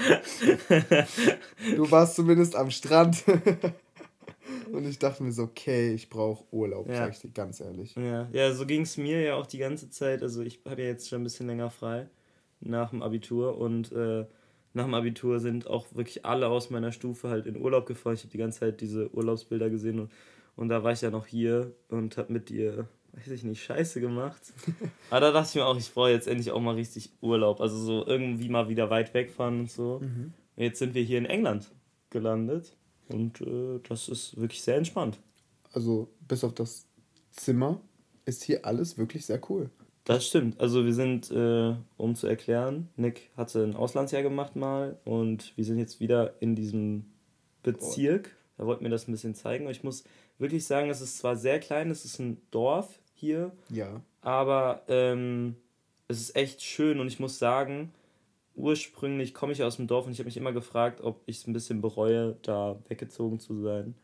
du 1.76 1.92
warst 1.92 2.16
zumindest 2.16 2.56
am 2.56 2.72
Strand. 2.72 3.24
und 4.72 4.88
ich 4.88 4.98
dachte 4.98 5.24
mir 5.24 5.32
so, 5.32 5.44
okay, 5.44 5.94
ich 5.94 6.10
brauche 6.10 6.46
Urlaub, 6.52 6.88
ja. 6.88 6.96
sag 6.96 7.14
ich 7.14 7.20
dir 7.20 7.30
ganz 7.30 7.60
ehrlich. 7.60 7.96
Ja, 7.96 8.28
ja 8.32 8.54
so 8.54 8.66
ging 8.66 8.82
es 8.82 8.98
mir 8.98 9.22
ja 9.22 9.36
auch 9.36 9.46
die 9.46 9.60
ganze 9.60 9.90
Zeit. 9.90 10.22
Also 10.22 10.42
ich 10.42 10.62
habe 10.68 10.82
ja 10.82 10.88
jetzt 10.88 11.10
schon 11.10 11.22
ein 11.22 11.24
bisschen 11.24 11.48
länger 11.48 11.70
frei 11.70 12.08
nach 12.62 12.92
dem 12.92 13.02
Abitur 13.02 13.58
und 13.58 13.92
äh, 13.92 14.26
nach 14.74 14.86
dem 14.86 14.94
Abitur 14.94 15.40
sind 15.40 15.68
auch 15.68 15.86
wirklich 15.94 16.26
alle 16.26 16.48
aus 16.48 16.70
meiner 16.70 16.92
Stufe 16.92 17.30
halt 17.30 17.46
in 17.46 17.58
Urlaub 17.58 17.86
gefahren. 17.86 18.16
Ich 18.16 18.22
habe 18.22 18.32
die 18.32 18.38
ganze 18.38 18.62
Zeit 18.62 18.82
diese 18.82 19.14
Urlaubsbilder 19.14 19.70
gesehen 19.70 20.00
und 20.00 20.12
und 20.56 20.70
da 20.70 20.84
war 20.84 20.92
ich 20.92 21.02
ja 21.02 21.10
noch 21.10 21.26
hier 21.26 21.74
und 21.90 22.18
hab 22.18 22.30
mit 22.30 22.50
dir, 22.50 22.88
weiß 23.14 23.28
ich 23.30 23.44
nicht, 23.44 23.64
Scheiße 23.64 24.00
gemacht. 24.02 24.42
Aber 25.10 25.22
da 25.22 25.32
dachte 25.32 25.50
ich 25.50 25.56
mir 25.56 25.66
auch, 25.66 25.78
ich 25.78 25.94
brauche 25.94 26.12
jetzt 26.12 26.28
endlich 26.28 26.52
auch 26.52 26.62
mal 26.62 26.76
richtig 26.76 27.12
Urlaub. 27.22 27.62
Also 27.62 27.78
so 27.78 28.06
irgendwie 28.06 28.50
mal 28.50 28.70
wieder 28.70 28.90
weit 28.90 29.14
wegfahren 29.14 29.62
und 29.62 29.72
so. 29.72 30.00
Mhm. 30.02 30.34
Jetzt 30.56 30.80
sind 30.80 30.94
wir 30.94 31.04
hier 31.04 31.18
in 31.18 31.26
England 31.26 31.72
gelandet 32.10 32.76
und 33.10 33.42
äh, 33.42 33.80
das 33.88 34.08
ist 34.08 34.40
wirklich 34.40 34.62
sehr 34.62 34.78
entspannt. 34.78 35.20
Also 35.74 36.10
bis 36.28 36.44
auf 36.44 36.54
das 36.54 36.86
Zimmer 37.32 37.82
ist 38.26 38.44
hier 38.44 38.66
alles 38.66 38.98
wirklich 38.98 39.26
sehr 39.26 39.42
cool. 39.50 39.70
Das 40.06 40.28
stimmt. 40.28 40.60
Also 40.60 40.86
wir 40.86 40.94
sind, 40.94 41.32
äh, 41.32 41.76
um 41.98 42.16
zu 42.16 42.28
erklären, 42.28 42.90
Nick 42.98 43.32
hatte 43.38 43.64
ein 43.64 43.76
Auslandsjahr 43.76 44.22
gemacht 44.22 44.56
mal 44.56 45.00
und 45.06 45.56
wir 45.56 45.64
sind 45.64 45.78
jetzt 45.78 46.00
wieder 46.00 46.42
in 46.42 46.56
diesem 46.56 47.06
Bezirk. 47.64 48.36
Da 48.58 48.66
wollten 48.66 48.84
wir 48.84 48.92
das 48.92 49.08
ein 49.08 49.12
bisschen 49.12 49.36
zeigen. 49.36 49.66
Und 49.66 49.72
ich 49.72 49.84
muss 49.84 50.04
wirklich 50.38 50.66
sagen, 50.66 50.90
es 50.90 51.02
ist 51.02 51.18
zwar 51.18 51.36
sehr 51.36 51.60
klein, 51.60 51.90
es 51.90 52.06
ist 52.06 52.20
ein 52.20 52.42
Dorf 52.52 53.00
hier. 53.14 53.52
Ja. 53.70 54.02
Aber 54.22 54.84
ähm, 54.88 55.56
es 56.08 56.20
ist 56.20 56.36
echt 56.36 56.62
schön 56.62 57.00
und 57.00 57.08
ich 57.08 57.20
muss 57.20 57.40
sagen, 57.40 57.92
ursprünglich 58.56 59.34
komme 59.34 59.54
ich 59.54 59.64
aus 59.64 59.78
dem 59.78 59.88
Dorf 59.88 60.06
und 60.06 60.12
ich 60.12 60.20
habe 60.20 60.28
mich 60.28 60.38
immer 60.38 60.54
gefragt, 60.54 61.02
ob 61.02 61.22
ich 61.26 61.38
es 61.38 61.48
ein 61.48 61.54
bisschen 61.54 61.82
bereue, 61.82 62.38
da 62.44 62.80
weggezogen 62.88 63.40
zu 63.40 63.62
sein. 63.62 63.96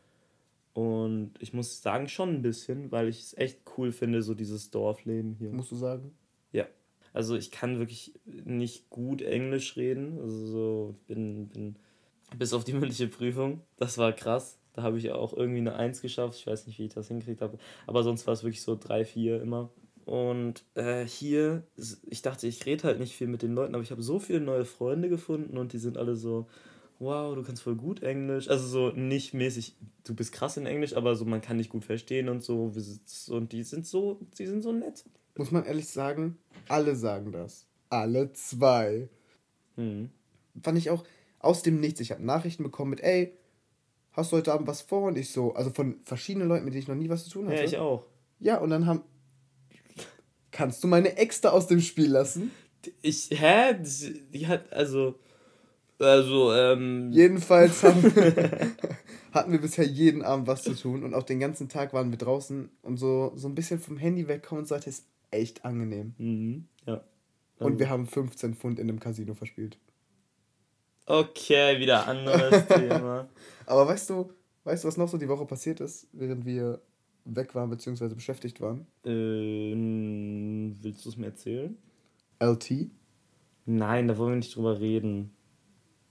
Und 0.73 1.33
ich 1.39 1.53
muss 1.53 1.81
sagen, 1.81 2.07
schon 2.07 2.35
ein 2.35 2.41
bisschen, 2.41 2.91
weil 2.91 3.09
ich 3.09 3.19
es 3.19 3.37
echt 3.37 3.59
cool 3.77 3.91
finde, 3.91 4.21
so 4.21 4.33
dieses 4.33 4.71
Dorfleben 4.71 5.35
hier. 5.35 5.51
Musst 5.51 5.71
du 5.71 5.75
sagen? 5.75 6.13
Ja. 6.51 6.65
Also 7.11 7.35
ich 7.35 7.51
kann 7.51 7.79
wirklich 7.79 8.13
nicht 8.25 8.89
gut 8.89 9.21
Englisch 9.21 9.75
reden. 9.77 10.19
Also 10.19 10.45
so 10.45 10.95
bin, 11.07 11.47
bin 11.47 11.75
bis 12.37 12.53
auf 12.53 12.63
die 12.63 12.73
mündliche 12.73 13.07
Prüfung. 13.07 13.61
Das 13.77 13.97
war 13.97 14.13
krass. 14.13 14.57
Da 14.73 14.83
habe 14.83 14.97
ich 14.97 15.11
auch 15.11 15.33
irgendwie 15.33 15.59
eine 15.59 15.75
Eins 15.75 16.01
geschafft. 16.01 16.37
Ich 16.37 16.47
weiß 16.47 16.67
nicht, 16.67 16.79
wie 16.79 16.85
ich 16.85 16.93
das 16.93 17.07
hingekriegt 17.07 17.41
habe. 17.41 17.57
Aber 17.87 18.03
sonst 18.03 18.27
war 18.27 18.33
es 18.33 18.43
wirklich 18.43 18.61
so 18.61 18.77
drei, 18.79 19.03
vier 19.05 19.41
immer. 19.41 19.69
Und 20.05 20.63
äh, 20.73 21.05
hier, 21.05 21.63
ich 22.07 22.21
dachte, 22.21 22.47
ich 22.47 22.65
rede 22.65 22.85
halt 22.85 22.99
nicht 22.99 23.15
viel 23.15 23.27
mit 23.27 23.43
den 23.43 23.53
Leuten, 23.53 23.75
aber 23.75 23.83
ich 23.83 23.91
habe 23.91 24.01
so 24.01 24.17
viele 24.17 24.41
neue 24.41 24.65
Freunde 24.65 25.07
gefunden 25.07 25.55
und 25.57 25.71
die 25.71 25.77
sind 25.77 25.97
alle 25.97 26.15
so, 26.15 26.47
wow, 26.97 27.35
du 27.35 27.43
kannst 27.43 27.61
voll 27.61 27.75
gut 27.75 28.01
Englisch. 28.01 28.49
Also 28.49 28.67
so 28.67 28.89
nicht 28.95 29.33
mäßig, 29.33 29.75
du 30.03 30.15
bist 30.15 30.31
krass 30.31 30.57
in 30.57 30.65
Englisch, 30.65 30.95
aber 30.95 31.15
so 31.15 31.25
man 31.25 31.41
kann 31.41 31.59
dich 31.59 31.69
gut 31.69 31.85
verstehen 31.85 32.27
und 32.29 32.43
so. 32.43 32.71
Und 33.29 33.51
die 33.51 33.63
sind 33.63 33.85
so, 33.85 34.19
die 34.37 34.47
sind 34.47 34.63
so 34.63 34.71
nett. 34.71 35.05
Muss 35.37 35.51
man 35.51 35.63
ehrlich 35.65 35.87
sagen, 35.87 36.37
alle 36.67 36.95
sagen 36.95 37.31
das. 37.31 37.67
Alle 37.89 38.33
zwei. 38.33 39.09
Hm. 39.75 40.09
Fand 40.61 40.77
ich 40.77 40.89
auch 40.89 41.03
aus 41.39 41.63
dem 41.63 41.79
Nichts. 41.79 41.99
Ich 41.99 42.11
habe 42.11 42.23
Nachrichten 42.23 42.63
bekommen 42.63 42.91
mit, 42.91 43.01
ey, 43.01 43.33
hast 44.11 44.31
du 44.31 44.37
heute 44.37 44.53
Abend 44.53 44.67
was 44.67 44.81
vor? 44.81 45.07
Und 45.07 45.17
ich 45.17 45.31
so, 45.31 45.53
also 45.53 45.71
von 45.71 45.99
verschiedenen 46.03 46.47
Leuten, 46.47 46.65
mit 46.65 46.73
denen 46.73 46.83
ich 46.83 46.87
noch 46.87 46.95
nie 46.95 47.09
was 47.09 47.23
zu 47.25 47.31
tun 47.31 47.47
hatte. 47.47 47.57
Ja, 47.57 47.63
ich 47.63 47.77
auch. 47.77 48.05
Ja, 48.39 48.57
und 48.57 48.69
dann 48.69 48.85
haben. 48.85 49.03
Kannst 50.51 50.83
du 50.83 50.87
meine 50.87 51.17
Ex 51.17 51.41
da 51.41 51.51
aus 51.51 51.67
dem 51.67 51.79
Spiel 51.79 52.11
lassen? 52.11 52.51
Ich, 53.01 53.29
hä? 53.31 53.75
Die 54.33 54.47
hat, 54.47 54.71
also. 54.73 55.15
Also, 55.99 56.53
ähm. 56.53 57.11
Jedenfalls 57.11 57.83
haben, 57.83 58.01
hatten 59.31 59.51
wir 59.51 59.59
bisher 59.59 59.85
jeden 59.85 60.21
Abend 60.21 60.47
was 60.47 60.63
zu 60.63 60.73
tun 60.73 61.03
und 61.03 61.13
auch 61.13 61.23
den 61.23 61.39
ganzen 61.39 61.69
Tag 61.69 61.93
waren 61.93 62.11
wir 62.11 62.17
draußen 62.17 62.69
und 62.81 62.97
so, 62.97 63.33
so 63.35 63.47
ein 63.47 63.55
bisschen 63.55 63.79
vom 63.79 63.97
Handy 63.97 64.27
wegkommen 64.27 64.63
und 64.63 64.67
so 64.67 64.75
ist 64.75 65.05
echt 65.31 65.65
angenehm. 65.65 66.13
Mhm, 66.17 66.65
ja. 66.85 67.03
Und 67.59 67.77
wir 67.77 67.89
haben 67.89 68.07
15 68.07 68.55
Pfund 68.55 68.79
in 68.79 68.89
einem 68.89 69.01
Casino 69.01 69.33
verspielt. 69.33 69.77
Okay, 71.09 71.79
wieder 71.79 72.07
anderes 72.07 72.67
Thema. 72.67 73.27
Aber 73.65 73.87
weißt 73.87 74.11
du, 74.11 74.29
weißt 74.63 74.83
du, 74.83 74.87
was 74.87 74.97
noch 74.97 75.09
so 75.09 75.17
die 75.17 75.27
Woche 75.27 75.47
passiert 75.47 75.79
ist, 75.79 76.07
während 76.13 76.45
wir 76.45 76.81
weg 77.25 77.55
waren 77.55 77.71
bzw. 77.71 78.13
beschäftigt 78.13 78.61
waren? 78.61 78.85
Ähm, 79.03 80.77
willst 80.81 81.03
du 81.05 81.09
es 81.09 81.17
mir 81.17 81.25
erzählen? 81.25 81.75
LT? 82.39 82.91
Nein, 83.65 84.07
da 84.07 84.19
wollen 84.19 84.33
wir 84.33 84.37
nicht 84.37 84.55
drüber 84.55 84.79
reden. 84.79 85.31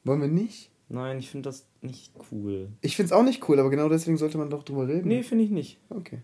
Wollen 0.02 0.20
wir 0.20 0.26
nicht? 0.28 0.72
Nein, 0.88 1.20
ich 1.20 1.30
finde 1.30 1.48
das 1.48 1.68
nicht 1.80 2.12
cool. 2.32 2.72
Ich 2.80 2.96
finde 2.96 3.06
es 3.06 3.12
auch 3.12 3.22
nicht 3.22 3.48
cool, 3.48 3.60
aber 3.60 3.70
genau 3.70 3.88
deswegen 3.88 4.16
sollte 4.16 4.38
man 4.38 4.50
doch 4.50 4.64
drüber 4.64 4.88
reden. 4.88 5.06
Nee, 5.06 5.22
finde 5.22 5.44
ich 5.44 5.50
nicht. 5.50 5.78
Okay. 5.90 6.22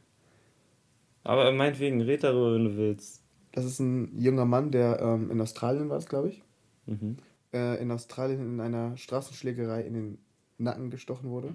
Aber 1.22 1.52
meinetwegen, 1.52 2.00
red 2.00 2.24
darüber, 2.24 2.54
wenn 2.54 2.64
du 2.64 2.76
willst. 2.76 3.22
Das 3.52 3.64
ist 3.64 3.78
ein 3.78 4.18
junger 4.18 4.46
Mann, 4.46 4.72
der 4.72 4.98
ähm, 5.00 5.30
in 5.30 5.40
Australien 5.40 5.90
war, 5.90 6.00
glaube 6.00 6.30
ich. 6.30 6.42
Mhm. 6.86 7.18
Äh, 7.54 7.80
in 7.80 7.92
Australien 7.92 8.40
in 8.40 8.60
einer 8.60 8.96
Straßenschlägerei 8.96 9.82
in 9.82 9.94
den 9.94 10.18
Nacken 10.58 10.90
gestochen 10.90 11.30
wurde. 11.30 11.54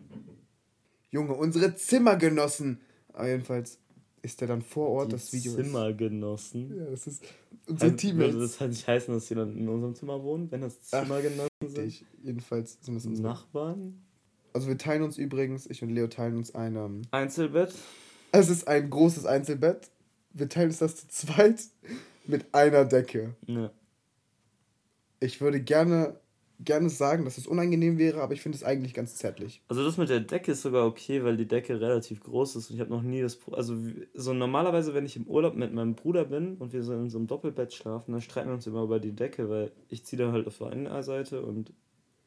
Junge, 1.11 1.33
unsere 1.33 1.75
Zimmergenossen! 1.75 2.79
Aber 3.11 3.27
jedenfalls 3.27 3.79
ist 4.21 4.41
er 4.41 4.47
dann 4.47 4.61
vor 4.61 4.87
Ort, 4.87 5.07
Die 5.09 5.15
das 5.17 5.33
Video 5.33 5.55
Zimmergenossen? 5.55 6.77
Ja, 6.77 6.85
das 6.85 7.05
ist 7.05 7.21
unsere 7.67 7.97
Teammates. 7.97 8.35
Also 8.35 8.47
das 8.47 8.59
hat 8.61 8.69
nicht 8.69 8.87
heißen, 8.87 9.13
dass 9.13 9.27
jemand 9.27 9.57
in 9.57 9.67
unserem 9.67 9.93
Zimmer 9.93 10.23
wohnt, 10.23 10.53
wenn 10.53 10.61
das 10.61 10.81
Zimmergenossen 10.83 11.49
Ach, 11.65 11.69
sind? 11.69 11.85
Ich, 11.85 12.05
jedenfalls 12.23 12.77
sind 12.81 12.95
das 12.95 13.05
unsere 13.05 13.27
Nachbarn. 13.27 14.01
Also 14.53 14.69
wir 14.69 14.77
teilen 14.77 15.03
uns 15.03 15.17
übrigens, 15.17 15.69
ich 15.69 15.83
und 15.83 15.89
Leo 15.89 16.07
teilen 16.07 16.37
uns 16.37 16.55
ein... 16.55 16.77
Ähm, 16.77 17.01
Einzelbett? 17.11 17.73
Es 18.31 18.49
ist 18.49 18.69
ein 18.69 18.89
großes 18.89 19.25
Einzelbett. 19.25 19.89
Wir 20.31 20.47
teilen 20.47 20.69
uns 20.69 20.79
das 20.79 20.95
zu 20.95 21.07
zweit 21.09 21.61
mit 22.25 22.53
einer 22.53 22.85
Decke. 22.85 23.35
Ja. 23.47 23.71
Ich 25.19 25.41
würde 25.41 25.61
gerne 25.61 26.19
gerne 26.59 26.89
sagen, 26.89 27.23
dass 27.23 27.37
es 27.37 27.47
unangenehm 27.47 27.97
wäre, 27.97 28.21
aber 28.21 28.33
ich 28.33 28.41
finde 28.41 28.57
es 28.57 28.63
eigentlich 28.63 28.93
ganz 28.93 29.15
zärtlich. 29.15 29.61
Also 29.69 29.83
das 29.83 29.97
mit 29.97 30.09
der 30.09 30.19
Decke 30.19 30.51
ist 30.51 30.61
sogar 30.61 30.85
okay, 30.85 31.23
weil 31.23 31.37
die 31.37 31.47
Decke 31.47 31.79
relativ 31.79 32.21
groß 32.21 32.57
ist 32.57 32.69
und 32.69 32.75
ich 32.75 32.81
habe 32.81 32.91
noch 32.91 33.01
nie 33.01 33.21
das 33.21 33.39
also 33.51 33.75
so 34.13 34.33
normalerweise, 34.33 34.93
wenn 34.93 35.05
ich 35.05 35.15
im 35.15 35.25
Urlaub 35.25 35.55
mit 35.55 35.73
meinem 35.73 35.95
Bruder 35.95 36.25
bin 36.25 36.57
und 36.57 36.73
wir 36.73 36.83
so 36.83 36.93
in 36.93 37.09
so 37.09 37.17
einem 37.17 37.27
Doppelbett 37.27 37.73
schlafen, 37.73 38.11
dann 38.11 38.21
streiten 38.21 38.49
wir 38.49 38.55
uns 38.55 38.67
immer 38.67 38.83
über 38.83 38.99
die 38.99 39.13
Decke, 39.13 39.49
weil 39.49 39.71
ich 39.87 40.05
ziehe 40.05 40.21
dann 40.21 40.33
halt 40.33 40.47
auf 40.47 40.57
der 40.57 40.67
einen 40.67 41.03
Seite 41.03 41.41
und 41.41 41.71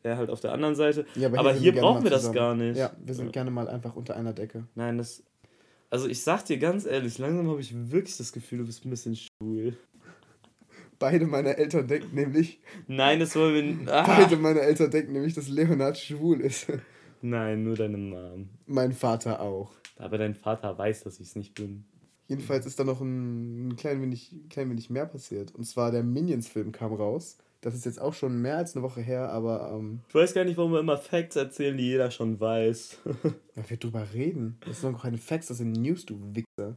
er 0.02 0.16
halt 0.16 0.30
auf 0.30 0.40
der 0.40 0.52
anderen 0.52 0.74
Seite. 0.74 1.04
Ja, 1.14 1.28
aber, 1.28 1.38
aber 1.38 1.52
hier, 1.52 1.72
hier 1.72 1.80
brauchen 1.80 2.02
wir 2.02 2.10
das 2.10 2.32
gar 2.32 2.54
nicht. 2.54 2.76
Ja, 2.76 2.92
wir 3.04 3.14
sind 3.14 3.26
ja. 3.26 3.32
gerne 3.32 3.50
mal 3.50 3.68
einfach 3.68 3.94
unter 3.94 4.16
einer 4.16 4.32
Decke. 4.32 4.66
Nein, 4.74 4.98
das 4.98 5.22
also 5.92 6.08
ich 6.08 6.22
sag 6.22 6.46
dir 6.46 6.56
ganz 6.56 6.86
ehrlich, 6.86 7.18
langsam 7.18 7.50
habe 7.50 7.60
ich 7.60 7.74
wirklich 7.90 8.16
das 8.16 8.32
Gefühl, 8.32 8.60
du 8.60 8.64
bist 8.64 8.86
ein 8.86 8.88
bisschen 8.88 9.14
schwul. 9.14 9.76
Beide 11.02 11.26
meine 11.26 11.56
Eltern 11.56 11.88
denken 11.88 12.14
nämlich. 12.14 12.60
Nein, 12.86 13.18
das 13.18 13.34
wollen 13.34 13.86
wir. 13.86 13.92
Ah. 13.92 14.04
Beide 14.06 14.36
meine 14.36 14.60
Eltern 14.60 14.88
denken 14.88 15.14
nämlich, 15.14 15.34
dass 15.34 15.48
Leonard 15.48 15.98
schwul 15.98 16.40
ist. 16.40 16.68
Nein, 17.22 17.64
nur 17.64 17.74
deine 17.74 17.98
Mom. 17.98 18.50
Mein 18.66 18.92
Vater 18.92 19.40
auch. 19.40 19.72
Aber 19.96 20.16
dein 20.16 20.36
Vater 20.36 20.78
weiß, 20.78 21.02
dass 21.02 21.18
ich 21.18 21.26
es 21.26 21.34
nicht 21.34 21.54
bin. 21.54 21.86
Jedenfalls 22.28 22.66
ist 22.66 22.78
da 22.78 22.84
noch 22.84 23.00
ein, 23.00 23.70
ein 23.70 23.76
klein, 23.76 24.00
wenig, 24.00 24.32
klein 24.48 24.70
wenig 24.70 24.90
mehr 24.90 25.06
passiert. 25.06 25.52
Und 25.52 25.64
zwar 25.64 25.90
der 25.90 26.04
Minions-Film 26.04 26.70
kam 26.70 26.94
raus. 26.94 27.36
Das 27.62 27.74
ist 27.74 27.84
jetzt 27.84 28.00
auch 28.00 28.14
schon 28.14 28.40
mehr 28.40 28.58
als 28.58 28.76
eine 28.76 28.84
Woche 28.84 29.00
her, 29.00 29.28
aber. 29.30 29.72
Ähm, 29.72 30.02
ich 30.08 30.14
weiß 30.14 30.34
gar 30.34 30.44
nicht, 30.44 30.56
warum 30.56 30.70
wir 30.70 30.78
immer 30.78 30.98
Facts 30.98 31.34
erzählen, 31.34 31.76
die 31.76 31.82
jeder 31.82 32.12
schon 32.12 32.38
weiß. 32.38 32.98
ja, 33.56 33.68
wir 33.68 33.76
drüber 33.76 34.06
reden. 34.14 34.56
Das 34.64 34.82
sind 34.82 34.92
noch 34.92 35.02
keine 35.02 35.18
Facts, 35.18 35.48
das 35.48 35.58
sind 35.58 35.72
News, 35.72 36.06
du 36.06 36.16
Wichser. 36.32 36.76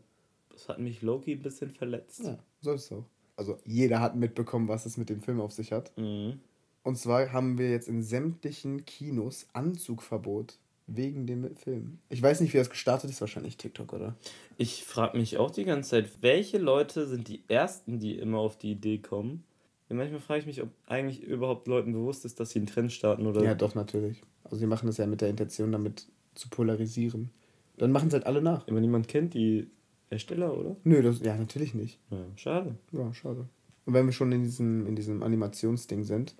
Das 0.50 0.68
hat 0.68 0.80
mich 0.80 1.04
Loki 1.04 1.34
ein 1.34 1.44
bisschen 1.44 1.70
verletzt. 1.70 2.24
Ja, 2.24 2.40
soll 2.62 2.76
es 2.76 2.92
auch 2.92 3.06
also 3.38 3.58
jeder 3.66 4.00
hat 4.00 4.16
mitbekommen, 4.16 4.68
was 4.68 4.86
es 4.86 4.98
mit 4.98 5.10
dem 5.10 5.22
Film 5.22 5.40
auf 5.42 5.52
sich 5.52 5.72
hat. 5.72 5.92
Mhm. 5.98 6.40
Und 6.84 6.98
zwar 6.98 7.34
haben 7.34 7.58
wir 7.58 7.72
jetzt 7.72 7.88
in 7.88 8.04
sämtlichen 8.04 8.86
Kinos 8.86 9.48
Anzugverbot 9.54 10.60
wegen 10.88 11.26
dem 11.26 11.56
Film. 11.56 11.98
Ich 12.10 12.22
weiß 12.22 12.42
nicht, 12.42 12.54
wie 12.54 12.60
das 12.60 12.70
gestartet 12.70 13.10
ist, 13.10 13.22
wahrscheinlich 13.22 13.58
TikTok, 13.58 13.92
oder? 13.94 14.16
Ich 14.58 14.84
frage 14.84 15.18
mich 15.18 15.38
auch 15.38 15.50
die 15.50 15.66
ganze 15.66 15.92
Zeit, 15.92 16.22
welche 16.22 16.60
Leute 16.60 17.08
sind 17.08 17.28
die 17.28 17.44
Ersten, 17.48 18.00
die 18.00 18.18
immer 18.18 18.38
auf 18.38 18.58
die 18.58 18.72
Idee 18.72 19.00
kommen? 19.00 19.44
Ja, 19.90 19.96
manchmal 19.96 20.20
frage 20.20 20.42
ich 20.42 20.46
mich, 20.46 20.62
ob 20.62 20.70
eigentlich 20.86 21.24
überhaupt 21.24 21.68
Leuten 21.68 21.94
bewusst 21.94 22.26
ist, 22.26 22.40
dass 22.40 22.52
sie 22.52 22.60
einen 22.60 22.68
Trend 22.68 22.92
starten 22.92 23.26
oder. 23.26 23.44
Ja, 23.44 23.56
doch, 23.56 23.76
natürlich. 23.76 24.22
Also, 24.44 24.58
sie 24.58 24.68
machen 24.68 24.88
das 24.88 24.98
ja 24.98 25.08
mit 25.08 25.22
der 25.22 25.30
Intention, 25.30 25.72
damit 25.72 26.08
zu 26.36 26.50
polarisieren. 26.50 27.32
Dann 27.78 27.92
machen 27.92 28.08
es 28.08 28.14
halt 28.14 28.26
alle 28.26 28.42
nach. 28.42 28.68
Aber 28.68 28.80
niemand 28.80 29.08
kennt 29.08 29.34
die 29.34 29.68
Ersteller, 30.10 30.58
oder? 30.58 30.76
Nö, 30.84 31.02
das, 31.02 31.20
ja, 31.22 31.36
natürlich 31.36 31.74
nicht. 31.74 32.00
Ja, 32.10 32.26
schade. 32.36 32.76
Ja, 32.92 33.14
schade. 33.14 33.48
Und 33.86 33.94
wenn 33.94 34.06
wir 34.06 34.14
schon 34.14 34.32
in 34.32 34.44
diesem, 34.44 34.88
in 34.88 34.96
diesem 34.96 35.24
Animationsding 35.24 36.04
sind, 36.04 36.36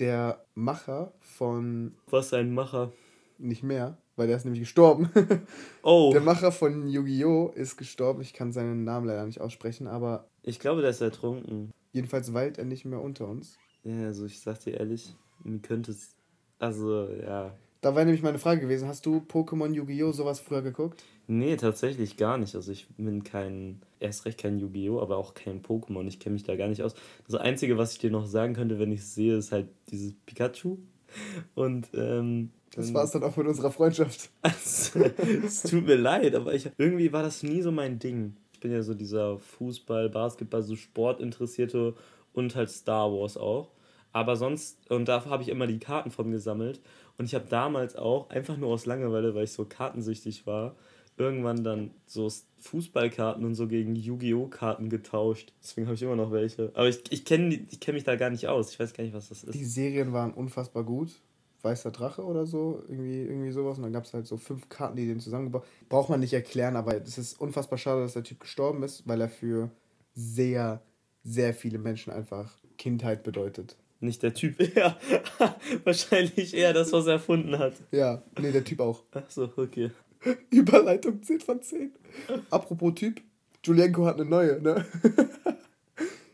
der 0.00 0.44
Macher 0.54 1.12
von. 1.20 1.94
Was 2.10 2.32
ein 2.32 2.52
Macher? 2.52 2.92
Nicht 3.38 3.62
mehr, 3.62 3.98
weil 4.16 4.28
der 4.28 4.36
ist 4.36 4.44
nämlich 4.44 4.62
gestorben. 4.62 5.10
oh. 5.82 6.10
Der 6.12 6.20
Macher 6.20 6.52
von 6.52 6.88
Yu-Gi-Oh! 6.88 7.52
ist 7.54 7.76
gestorben. 7.76 8.22
Ich 8.22 8.32
kann 8.32 8.52
seinen 8.52 8.84
Namen 8.84 9.06
leider 9.06 9.26
nicht 9.26 9.40
aussprechen, 9.40 9.86
aber. 9.86 10.28
Ich 10.42 10.60
glaube, 10.60 10.82
der 10.82 10.90
ist 10.90 11.00
ertrunken. 11.00 11.72
Jedenfalls 11.92 12.32
weilt 12.32 12.58
er 12.58 12.64
nicht 12.64 12.84
mehr 12.84 13.00
unter 13.00 13.28
uns. 13.28 13.58
Ja, 13.82 14.06
also 14.06 14.26
ich 14.26 14.40
sag 14.40 14.60
dir 14.60 14.78
ehrlich, 14.78 15.14
mir 15.42 15.58
könnte 15.58 15.90
es. 15.92 16.16
Also, 16.58 17.08
ja. 17.08 17.56
Da 17.80 17.94
wäre 17.94 18.06
nämlich 18.06 18.22
meine 18.22 18.38
Frage 18.38 18.60
gewesen: 18.60 18.88
Hast 18.88 19.04
du 19.06 19.18
Pokémon 19.18 19.72
Yu-Gi-Oh! 19.72 20.12
sowas 20.12 20.40
früher 20.40 20.62
geguckt? 20.62 21.04
Nee, 21.26 21.56
tatsächlich 21.56 22.16
gar 22.16 22.36
nicht. 22.36 22.54
Also 22.54 22.70
ich 22.70 22.86
bin 22.98 23.24
kein, 23.24 23.80
erst 23.98 24.26
recht 24.26 24.38
kein 24.38 24.58
Yu-Gi-Oh!, 24.58 25.00
aber 25.00 25.16
auch 25.16 25.34
kein 25.34 25.62
Pokémon. 25.62 26.06
Ich 26.06 26.20
kenne 26.20 26.34
mich 26.34 26.44
da 26.44 26.54
gar 26.56 26.68
nicht 26.68 26.82
aus. 26.82 26.94
Das 27.26 27.36
Einzige, 27.36 27.78
was 27.78 27.92
ich 27.92 27.98
dir 27.98 28.10
noch 28.10 28.26
sagen 28.26 28.54
könnte, 28.54 28.78
wenn 28.78 28.92
ich 28.92 29.00
es 29.00 29.14
sehe, 29.14 29.36
ist 29.36 29.52
halt 29.52 29.68
dieses 29.90 30.12
Pikachu. 30.26 30.78
Und 31.54 31.88
ähm, 31.94 32.50
das 32.74 32.92
war 32.92 33.04
es 33.04 33.12
dann 33.12 33.22
auch 33.22 33.36
mit 33.36 33.46
unserer 33.46 33.70
Freundschaft. 33.70 34.30
Also, 34.42 35.00
es 35.46 35.62
tut 35.62 35.86
mir 35.86 35.96
leid, 35.96 36.34
aber 36.34 36.54
ich, 36.54 36.68
irgendwie 36.76 37.12
war 37.12 37.22
das 37.22 37.42
nie 37.42 37.62
so 37.62 37.70
mein 37.70 37.98
Ding. 37.98 38.36
Ich 38.52 38.60
bin 38.60 38.72
ja 38.72 38.82
so 38.82 38.94
dieser 38.94 39.38
Fußball, 39.38 40.10
Basketball, 40.10 40.62
so 40.62 40.76
Sportinteressierte 40.76 41.94
und 42.32 42.54
halt 42.56 42.70
Star 42.70 43.10
Wars 43.12 43.36
auch. 43.36 43.70
Aber 44.12 44.36
sonst, 44.36 44.78
und 44.90 45.08
da 45.08 45.24
habe 45.24 45.42
ich 45.42 45.48
immer 45.48 45.66
die 45.66 45.78
Karten 45.78 46.10
von 46.10 46.30
gesammelt. 46.30 46.80
Und 47.16 47.26
ich 47.26 47.34
habe 47.34 47.46
damals 47.48 47.96
auch, 47.96 48.30
einfach 48.30 48.56
nur 48.56 48.70
aus 48.70 48.86
Langeweile, 48.86 49.34
weil 49.34 49.44
ich 49.44 49.52
so 49.52 49.64
kartensüchtig 49.64 50.46
war, 50.46 50.74
irgendwann 51.16 51.64
dann 51.64 51.90
so 52.06 52.30
Fußballkarten 52.60 53.44
und 53.44 53.54
so 53.54 53.68
gegen 53.68 53.94
Yu-Gi-Oh! 53.94 54.48
Karten 54.48 54.88
getauscht. 54.88 55.52
Deswegen 55.62 55.86
habe 55.86 55.94
ich 55.94 56.02
immer 56.02 56.16
noch 56.16 56.32
welche. 56.32 56.70
Aber 56.74 56.88
ich, 56.88 57.00
ich 57.10 57.24
kenne 57.24 57.54
ich 57.54 57.80
kenn 57.80 57.94
mich 57.94 58.04
da 58.04 58.16
gar 58.16 58.30
nicht 58.30 58.48
aus. 58.48 58.70
Ich 58.70 58.80
weiß 58.80 58.94
gar 58.94 59.04
nicht, 59.04 59.14
was 59.14 59.28
das 59.28 59.44
ist. 59.44 59.54
Die 59.54 59.64
Serien 59.64 60.12
waren 60.12 60.32
unfassbar 60.32 60.84
gut. 60.84 61.10
Weißer 61.62 61.92
Drache 61.92 62.22
oder 62.22 62.44
so, 62.44 62.82
irgendwie, 62.88 63.22
irgendwie 63.22 63.50
sowas. 63.50 63.78
Und 63.78 63.84
dann 63.84 63.92
gab 63.92 64.04
es 64.04 64.12
halt 64.12 64.26
so 64.26 64.36
fünf 64.36 64.68
Karten, 64.68 64.96
die 64.96 65.06
den 65.06 65.20
zusammengebaut 65.20 65.64
Braucht 65.88 66.10
man 66.10 66.20
nicht 66.20 66.34
erklären, 66.34 66.76
aber 66.76 66.94
es 67.00 67.16
ist 67.16 67.40
unfassbar 67.40 67.78
schade, 67.78 68.02
dass 68.02 68.12
der 68.12 68.22
Typ 68.22 68.40
gestorben 68.40 68.82
ist, 68.82 69.08
weil 69.08 69.22
er 69.22 69.30
für 69.30 69.70
sehr, 70.14 70.82
sehr 71.22 71.54
viele 71.54 71.78
Menschen 71.78 72.12
einfach 72.12 72.58
Kindheit 72.76 73.22
bedeutet. 73.22 73.76
Nicht 74.00 74.22
der 74.22 74.34
Typ, 74.34 74.60
ja. 74.76 74.96
Wahrscheinlich 75.84 76.54
eher 76.54 76.74
das, 76.74 76.92
was 76.92 77.06
er 77.06 77.14
erfunden 77.14 77.58
hat. 77.58 77.74
Ja, 77.90 78.22
nee, 78.38 78.52
der 78.52 78.64
Typ 78.64 78.80
auch. 78.80 79.02
Ach 79.12 79.22
so, 79.28 79.50
okay. 79.56 79.90
Überleitung 80.50 81.22
10 81.22 81.40
von 81.40 81.62
10. 81.62 81.92
Apropos 82.50 82.94
Typ, 82.94 83.20
Julienko 83.64 84.06
hat 84.06 84.20
eine 84.20 84.28
neue, 84.28 84.60
ne? 84.60 84.84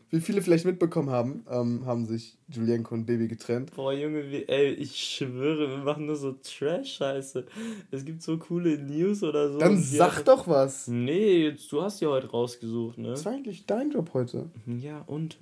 Wie 0.09 0.19
viele 0.19 0.41
vielleicht 0.41 0.65
mitbekommen 0.65 1.09
haben, 1.09 1.45
ähm, 1.49 1.85
haben 1.85 2.05
sich 2.05 2.37
Julienko 2.49 2.93
und 2.95 3.05
Baby 3.05 3.29
getrennt. 3.29 3.73
Boah, 3.73 3.93
Junge, 3.93 4.29
wie, 4.29 4.43
ey, 4.45 4.73
ich 4.73 4.97
schwöre, 4.97 5.69
wir 5.69 5.77
machen 5.77 6.05
nur 6.05 6.17
so 6.17 6.33
Trash-Scheiße. 6.33 7.45
Es 7.91 8.03
gibt 8.03 8.21
so 8.21 8.37
coole 8.37 8.77
News 8.77 9.23
oder 9.23 9.53
so. 9.53 9.57
Dann 9.57 9.81
sag 9.81 10.17
haben... 10.17 10.25
doch 10.25 10.49
was. 10.49 10.89
Nee, 10.89 11.45
jetzt, 11.45 11.71
du 11.71 11.81
hast 11.81 12.01
ja 12.01 12.09
heute 12.09 12.29
rausgesucht, 12.29 12.97
ne? 12.97 13.11
Das 13.11 13.23
war 13.23 13.31
eigentlich 13.31 13.65
dein 13.65 13.91
Job 13.91 14.13
heute. 14.13 14.49
Ja, 14.65 14.99
und? 15.07 15.37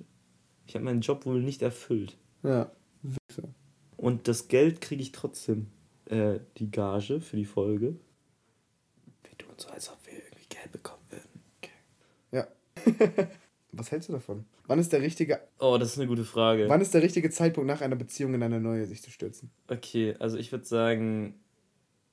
Ich 0.68 0.76
habe 0.76 0.84
meinen 0.84 1.00
Job 1.00 1.26
wohl 1.26 1.42
nicht 1.42 1.62
erfüllt. 1.62 2.16
Ja, 2.44 2.70
Wichser. 3.02 3.48
Und 3.96 4.28
das 4.28 4.46
Geld 4.46 4.80
kriege 4.80 5.02
ich 5.02 5.10
trotzdem. 5.10 5.66
Äh, 6.04 6.40
die 6.58 6.70
Gage 6.70 7.20
für 7.20 7.36
die 7.36 7.44
Folge 7.44 7.96
so, 9.62 9.68
als 9.70 9.90
ob 9.90 9.98
wir 10.06 10.14
irgendwie 10.14 10.46
Geld 10.48 10.72
bekommen 10.72 11.02
würden. 11.10 11.42
Okay. 11.58 11.72
Ja. 12.32 12.46
Was 13.72 13.90
hältst 13.92 14.08
du 14.08 14.12
davon? 14.12 14.44
Wann 14.66 14.78
ist 14.78 14.92
der 14.92 15.00
richtige. 15.00 15.40
Oh, 15.58 15.76
das 15.78 15.92
ist 15.92 15.98
eine 15.98 16.08
gute 16.08 16.24
Frage. 16.24 16.68
Wann 16.68 16.80
ist 16.80 16.94
der 16.94 17.02
richtige 17.02 17.30
Zeitpunkt 17.30 17.68
nach 17.68 17.80
einer 17.80 17.96
Beziehung 17.96 18.34
in 18.34 18.42
eine 18.42 18.60
neue 18.60 18.86
sich 18.86 19.02
zu 19.02 19.10
stürzen? 19.10 19.50
Okay, 19.68 20.16
also 20.18 20.36
ich 20.38 20.50
würde 20.52 20.64
sagen, 20.64 21.34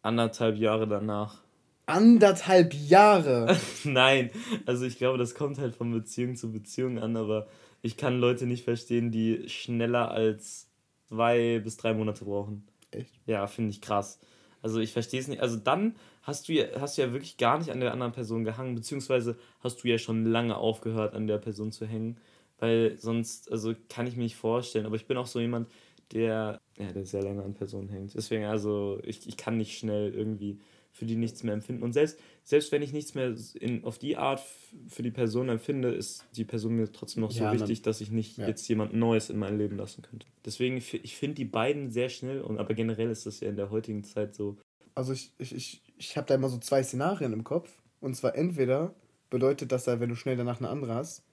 anderthalb 0.02 0.58
Jahre 0.58 0.88
danach. 0.88 1.42
Anderthalb 1.88 2.74
Jahre? 2.74 3.58
Nein, 3.84 4.32
also 4.66 4.86
ich 4.86 4.98
glaube, 4.98 5.18
das 5.18 5.36
kommt 5.36 5.58
halt 5.58 5.76
von 5.76 5.92
Beziehung 5.92 6.36
zu 6.36 6.52
Beziehung 6.52 7.00
an, 7.00 7.16
aber 7.16 7.48
ich 7.82 7.98
kann 7.98 8.20
Leute 8.20 8.46
nicht 8.46 8.64
verstehen, 8.64 9.12
die 9.12 9.48
schneller 9.48 10.12
als 10.12 10.68
zwei 11.08 11.60
bis 11.60 11.78
drei 11.78 11.94
Monate 11.94 12.26
brauchen. 12.26 12.68
Echt? 12.92 13.14
Ja, 13.26 13.48
finde 13.48 13.72
ich 13.72 13.82
krass. 13.82 14.20
Also 14.62 14.80
ich 14.80 14.92
verstehe 14.94 15.22
es 15.22 15.28
nicht. 15.28 15.42
Also 15.42 15.58
dann 15.58 15.96
hast 16.28 16.50
du, 16.50 16.54
ja, 16.54 16.66
hast 16.80 16.98
du 16.98 17.02
ja 17.02 17.14
wirklich 17.14 17.38
gar 17.38 17.58
nicht 17.58 17.72
an 17.72 17.80
der 17.80 17.94
anderen 17.94 18.12
Person 18.12 18.44
gehangen, 18.44 18.76
beziehungsweise 18.76 19.38
hast 19.62 19.84
du 19.84 19.88
ja 19.88 19.98
schon 19.98 20.26
lange 20.26 20.58
aufgehört, 20.58 21.16
an 21.16 21.26
der 21.26 21.38
Person 21.38 21.72
zu 21.72 21.86
hängen. 21.86 22.18
Weil 22.60 22.98
sonst, 22.98 23.52
also 23.52 23.74
kann 23.88 24.08
ich 24.08 24.18
mir 24.18 24.24
nicht 24.24 24.36
vorstellen. 24.36 24.86
Aber 24.86 24.98
ich 24.98 25.06
bin 25.06 25.16
auch 25.16 25.28
so 25.28 25.40
jemand, 25.40 25.70
der, 26.12 26.60
ja, 26.78 26.92
der 26.92 27.06
sehr 27.06 27.24
lange 27.24 27.44
an 27.44 27.54
Personen 27.54 27.88
hängt. 27.88 28.14
Deswegen, 28.14 28.44
also 28.44 29.00
ich, 29.04 29.28
ich 29.28 29.38
kann 29.38 29.58
nicht 29.58 29.78
schnell 29.78 30.14
irgendwie 30.14 30.60
für 30.92 31.06
die 31.06 31.16
nichts 31.16 31.44
mehr 31.44 31.54
empfinden. 31.54 31.84
Und 31.84 31.94
selbst, 31.94 32.18
selbst 32.44 32.72
wenn 32.72 32.82
ich 32.82 32.92
nichts 32.92 33.14
mehr 33.14 33.34
in, 33.60 33.84
auf 33.86 33.98
die 33.98 34.18
Art 34.18 34.42
für 34.90 35.04
die 35.04 35.12
Person 35.12 35.48
empfinde, 35.48 35.90
ist 35.90 36.26
die 36.36 36.44
Person 36.44 36.76
mir 36.76 36.92
trotzdem 36.92 37.22
noch 37.22 37.32
so 37.32 37.44
ja, 37.44 37.54
wichtig, 37.54 37.84
dass 37.84 38.02
ich 38.02 38.12
nicht 38.12 38.38
ja. 38.38 38.48
jetzt 38.48 38.68
jemand 38.68 38.94
Neues 38.94 39.30
in 39.30 39.38
mein 39.38 39.58
Leben 39.58 39.78
lassen 39.78 40.02
könnte. 40.02 40.26
Deswegen, 40.44 40.78
ich 40.78 41.16
finde 41.16 41.36
die 41.36 41.46
beiden 41.46 41.92
sehr 41.92 42.10
schnell, 42.10 42.42
und 42.42 42.58
aber 42.58 42.74
generell 42.74 43.12
ist 43.12 43.28
das 43.28 43.40
ja 43.40 43.50
in 43.50 43.56
der 43.56 43.70
heutigen 43.70 44.04
Zeit 44.04 44.34
so. 44.34 44.58
Also 44.96 45.14
ich, 45.14 45.32
ich, 45.38 45.54
ich, 45.54 45.82
ich 45.98 46.18
habe 46.18 46.28
da 46.28 46.36
immer 46.36 46.50
so 46.50 46.58
zwei 46.58 46.84
Szenarien 46.84 47.34
im 47.34 47.44
Kopf. 47.44 47.70
Und 48.00 48.16
zwar 48.16 48.36
entweder 48.36 48.94
bedeutet 49.30 49.72
das 49.72 49.86
ja, 49.86 50.00
wenn 50.00 50.10
du 50.10 50.16
schnell 50.16 50.38
danach 50.38 50.60
eine 50.60 50.70
andere 50.70 50.96
hast, 50.96 51.24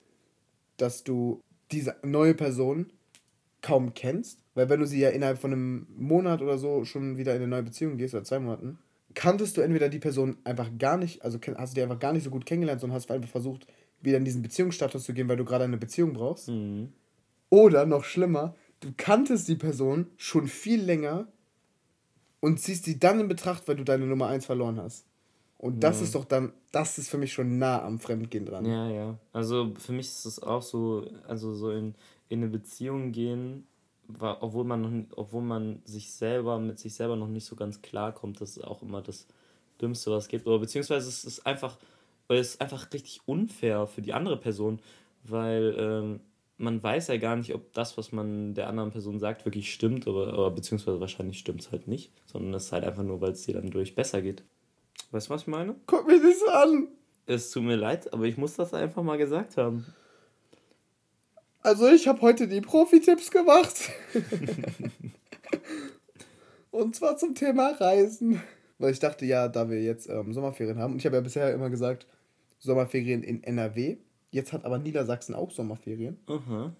dass 0.77 1.05
du 1.05 1.41
diese 1.71 1.97
neue 2.03 2.35
Person 2.35 2.93
kaum 3.63 3.95
kennst. 3.95 4.41
Weil 4.55 4.69
wenn 4.69 4.81
du 4.81 4.87
sie 4.87 5.01
ja 5.01 5.11
innerhalb 5.11 5.39
von 5.39 5.53
einem 5.53 5.87
Monat 5.97 6.43
oder 6.43 6.59
so 6.59 6.85
schon 6.85 7.17
wieder 7.17 7.33
in 7.35 7.43
eine 7.43 7.49
neue 7.49 7.63
Beziehung 7.63 7.97
gehst, 7.97 8.15
oder 8.15 8.25
zwei 8.25 8.39
Monaten, 8.39 8.79
kanntest 9.15 9.57
du 9.57 9.61
entweder 9.61 9.89
die 9.89 9.99
Person 9.99 10.39
einfach 10.45 10.71
gar 10.79 10.97
nicht, 10.97 11.23
also 11.23 11.39
hast 11.57 11.73
du 11.73 11.75
die 11.75 11.83
einfach 11.83 11.99
gar 11.99 12.13
nicht 12.13 12.25
so 12.25 12.31
gut 12.31 12.47
kennengelernt, 12.47 12.81
sondern 12.81 12.97
hast 12.97 13.11
einfach 13.11 13.29
versucht, 13.29 13.67
wieder 14.01 14.19
in 14.19 14.25
diesen 14.25 14.43
Beziehungsstatus 14.43 15.05
zu 15.05 15.15
gehen, 15.15 15.29
weil 15.29 15.37
du 15.37 15.45
gerade 15.45 15.65
eine 15.65 15.79
Beziehung 15.79 16.13
brauchst. 16.13 16.49
Mhm. 16.49 16.93
Oder 17.49 17.87
noch 17.87 18.05
schlimmer, 18.05 18.55
du 18.81 18.93
kanntest 18.97 19.49
die 19.49 19.55
Person 19.55 20.09
schon 20.17 20.47
viel 20.47 20.83
länger 20.83 21.29
und 22.45 22.61
ziehst 22.61 22.85
sie 22.85 22.99
dann 22.99 23.21
in 23.21 23.29
Betracht, 23.29 23.67
weil 23.67 23.77
du 23.77 23.85
deine 23.85 24.05
Nummer 24.05 24.27
1 24.27 24.45
verloren 24.45 24.79
hast. 24.79 25.07
Und 25.57 25.83
das 25.83 26.01
ja. 26.01 26.05
ist 26.05 26.15
doch 26.15 26.27
dann, 26.27 26.53
das 26.73 26.99
ist 26.99 27.09
für 27.09 27.17
mich 27.17 27.33
schon 27.33 27.57
nah 27.57 27.83
am 27.83 27.99
Fremdgehen 27.99 28.45
dran. 28.45 28.67
Ja, 28.67 28.91
ja. 28.91 29.19
Also 29.33 29.73
für 29.79 29.93
mich 29.93 30.09
ist 30.09 30.27
es 30.27 30.43
auch 30.43 30.61
so, 30.61 31.07
also 31.27 31.55
so 31.55 31.71
in, 31.71 31.95
in 32.29 32.43
eine 32.43 32.51
Beziehung 32.51 33.13
gehen, 33.13 33.67
war, 34.09 34.43
obwohl 34.43 34.65
man 34.65 34.83
noch, 34.83 35.17
obwohl 35.17 35.41
man 35.41 35.81
sich 35.87 36.13
selber 36.13 36.59
mit 36.59 36.79
sich 36.79 36.93
selber 36.93 37.17
noch 37.17 37.29
nicht 37.29 37.47
so 37.47 37.57
ganz 37.57 37.81
klar 37.81 38.13
kommt, 38.13 38.43
das 38.43 38.59
ist 38.59 38.65
auch 38.65 38.83
immer 38.83 39.01
das 39.01 39.27
Dümmste, 39.81 40.11
was 40.11 40.25
es 40.25 40.29
gibt. 40.29 40.47
Oder 40.47 40.59
beziehungsweise 40.59 41.09
es 41.09 41.25
ist 41.25 41.47
einfach, 41.47 41.79
weil 42.29 42.37
es 42.37 42.51
ist 42.51 42.61
einfach 42.61 42.93
richtig 42.93 43.23
unfair 43.25 43.87
für 43.87 44.03
die 44.03 44.13
andere 44.13 44.37
Person, 44.37 44.81
weil 45.23 45.75
ähm, 45.79 46.21
man 46.57 46.83
weiß 46.83 47.09
ja 47.09 47.17
gar 47.17 47.37
nicht, 47.37 47.55
ob 47.55 47.73
das, 47.73 47.99
was 47.99 48.13
man 48.13 48.55
der 48.55 48.69
anderen 48.69 48.91
Person 48.91 49.19
sagt, 49.19 49.45
wirklich 49.45 49.73
stimmt, 49.73 50.07
aber, 50.07 50.29
aber 50.33 50.51
beziehungsweise 50.51 51.01
wahrscheinlich 51.01 51.39
stimmt 51.39 51.63
es 51.63 51.73
halt 51.73 51.89
nicht, 51.89 52.13
sondern 52.27 52.55
es 52.55 52.67
ist 52.67 52.73
halt 52.73 52.85
einfach 52.85 53.03
nur, 53.03 53.21
weil 53.21 53.33
es 53.33 53.43
dir 53.43 53.55
dann 53.55 53.71
durch 53.71 53.95
besser 53.95 54.23
geht. 54.23 54.45
Weißt 55.11 55.29
du, 55.29 55.35
was 55.35 55.43
ich 55.43 55.49
meine? 55.49 55.75
Guck 55.87 56.07
nicht 56.07 56.23
so 56.39 56.47
an! 56.51 56.89
Es 57.27 57.51
tut 57.51 57.63
mir 57.63 57.77
leid, 57.77 58.13
aber 58.13 58.25
ich 58.25 58.37
muss 58.37 58.55
das 58.55 58.75
einfach 58.75 59.03
mal 59.03 59.17
gesagt 59.17 59.57
haben. 59.57 59.87
Also 61.63 61.89
ich 61.89 62.07
habe 62.07 62.21
heute 62.21 62.47
die 62.47 62.61
Profi-Tipps 62.61 63.31
gemacht. 63.31 63.91
und 66.71 66.95
zwar 66.95 67.17
zum 67.17 67.35
Thema 67.35 67.71
Reisen. 67.71 68.43
Weil 68.79 68.93
ich 68.93 68.99
dachte 68.99 69.25
ja, 69.25 69.49
da 69.49 69.71
wir 69.71 69.81
jetzt 69.81 70.09
ähm, 70.11 70.35
Sommerferien 70.35 70.79
haben, 70.79 70.93
und 70.93 70.99
ich 70.99 71.07
habe 71.07 71.17
ja 71.17 71.23
bisher 71.23 71.55
immer 71.55 71.71
gesagt, 71.71 72.07
Sommerferien 72.59 73.23
in 73.23 73.43
NRW. 73.43 73.97
Jetzt 74.35 74.53
hat 74.53 74.65
aber 74.65 74.79
Niedersachsen 74.79 75.37
auch 75.37 75.53
Sommerferien. 75.53 76.19
Uh 76.29 76.71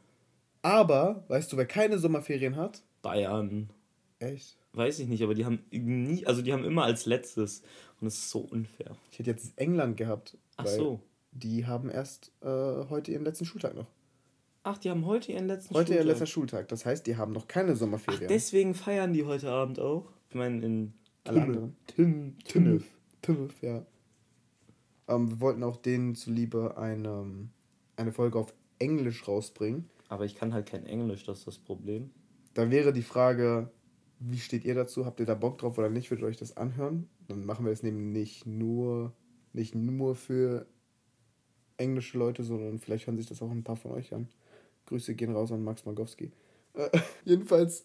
Aber, 0.63 1.23
weißt 1.29 1.53
du, 1.53 1.57
wer 1.57 1.67
keine 1.67 2.01
Sommerferien 2.01 2.57
hat? 2.57 2.83
Bayern. 3.01 3.71
Echt? 4.19 4.57
Weiß 4.73 4.99
ich 4.99 5.07
nicht, 5.07 5.23
aber 5.23 5.35
die 5.35 5.45
haben 5.45 5.61
nie, 5.71 6.27
also 6.27 6.43
die 6.43 6.53
haben 6.53 6.65
immer 6.65 6.83
als 6.83 7.07
letztes. 7.07 7.63
Und 8.01 8.09
es 8.09 8.15
ist 8.15 8.31
so 8.31 8.41
unfair. 8.41 8.97
Ich 9.13 9.21
hätte 9.21 9.31
jetzt 9.31 9.57
England 9.57 9.97
gehabt. 9.97 10.37
Ach 10.57 10.67
so. 10.67 10.99
Die 11.31 11.65
haben 11.65 11.91
erst 11.91 12.33
äh, 12.41 12.47
heute 12.47 13.13
ihren 13.13 13.25
letzten 13.25 13.45
Schultag 13.45 13.77
noch. 13.77 13.87
Ach, 14.65 14.79
die 14.79 14.91
haben 14.91 15.07
heute 15.07 15.31
ihren 15.31 15.47
letzten 15.47 15.77
heute 15.77 15.87
Schultag. 15.87 15.99
Heute 16.01 16.09
ihr 16.09 16.11
letzter 16.11 16.27
Schultag. 16.27 16.69
Das 16.69 16.85
heißt, 16.85 17.07
die 17.07 17.17
haben 17.17 17.33
noch 17.33 17.47
keine 17.47 17.77
Sommerferien. 17.77 18.25
Ach, 18.25 18.29
deswegen 18.29 18.75
feiern 18.75 19.13
die 19.13 19.27
heute 19.27 19.53
Abend 19.53 19.79
auch. 19.79 20.11
Ich 20.29 20.35
meine, 20.35 20.67
in 20.67 20.93
alle 21.23 21.71
Tinnef. 21.87 22.85
Tinnef, 23.23 23.63
ja. 23.63 23.87
Ähm, 25.09 25.31
wir 25.31 25.41
wollten 25.41 25.63
auch 25.63 25.77
denen 25.77 26.15
zuliebe 26.15 26.77
eine, 26.77 27.49
eine 27.97 28.13
Folge 28.13 28.39
auf 28.39 28.55
Englisch 28.79 29.27
rausbringen. 29.27 29.89
Aber 30.09 30.25
ich 30.25 30.35
kann 30.35 30.53
halt 30.53 30.67
kein 30.67 30.87
Englisch, 30.87 31.25
das 31.25 31.39
ist 31.39 31.47
das 31.47 31.59
Problem. 31.59 32.11
Da 32.53 32.71
wäre 32.71 32.93
die 32.93 33.03
Frage, 33.03 33.71
wie 34.21 34.39
steht 34.39 34.65
ihr 34.65 34.75
dazu? 34.75 35.07
Habt 35.07 35.21
ihr 35.21 35.27
da 35.27 35.35
Bock 35.35 35.59
drauf 35.59 35.79
oder 35.79 35.91
nicht? 35.91 36.11
Würdet 36.11 36.25
ihr 36.25 36.29
euch 36.29 36.37
das 36.37 36.57
anhören? 36.57 37.09
Dann 37.29 37.45
machen 37.45 37.65
wir 37.65 37.71
das 37.73 37.83
nämlich 37.83 38.45
nicht 38.45 38.47
nur, 38.47 39.13
nicht 39.53 39.75
nur 39.75 40.15
für 40.15 40.67
englische 41.77 42.19
Leute, 42.19 42.45
sondern 42.45 42.79
vielleicht 42.79 43.07
hören 43.07 43.17
sich 43.17 43.27
das 43.27 43.43
auch 43.43 43.51
ein 43.51 43.65
paar 43.65 43.77
von 43.77 43.93
euch 43.93 44.13
an. 44.15 44.29
Grüße 44.87 45.15
gehen 45.15 45.33
raus 45.33 45.51
an 45.51 45.65
Max 45.65 45.85
Magowski. 45.85 46.31
Äh, 46.75 46.91
jedenfalls, 47.25 47.85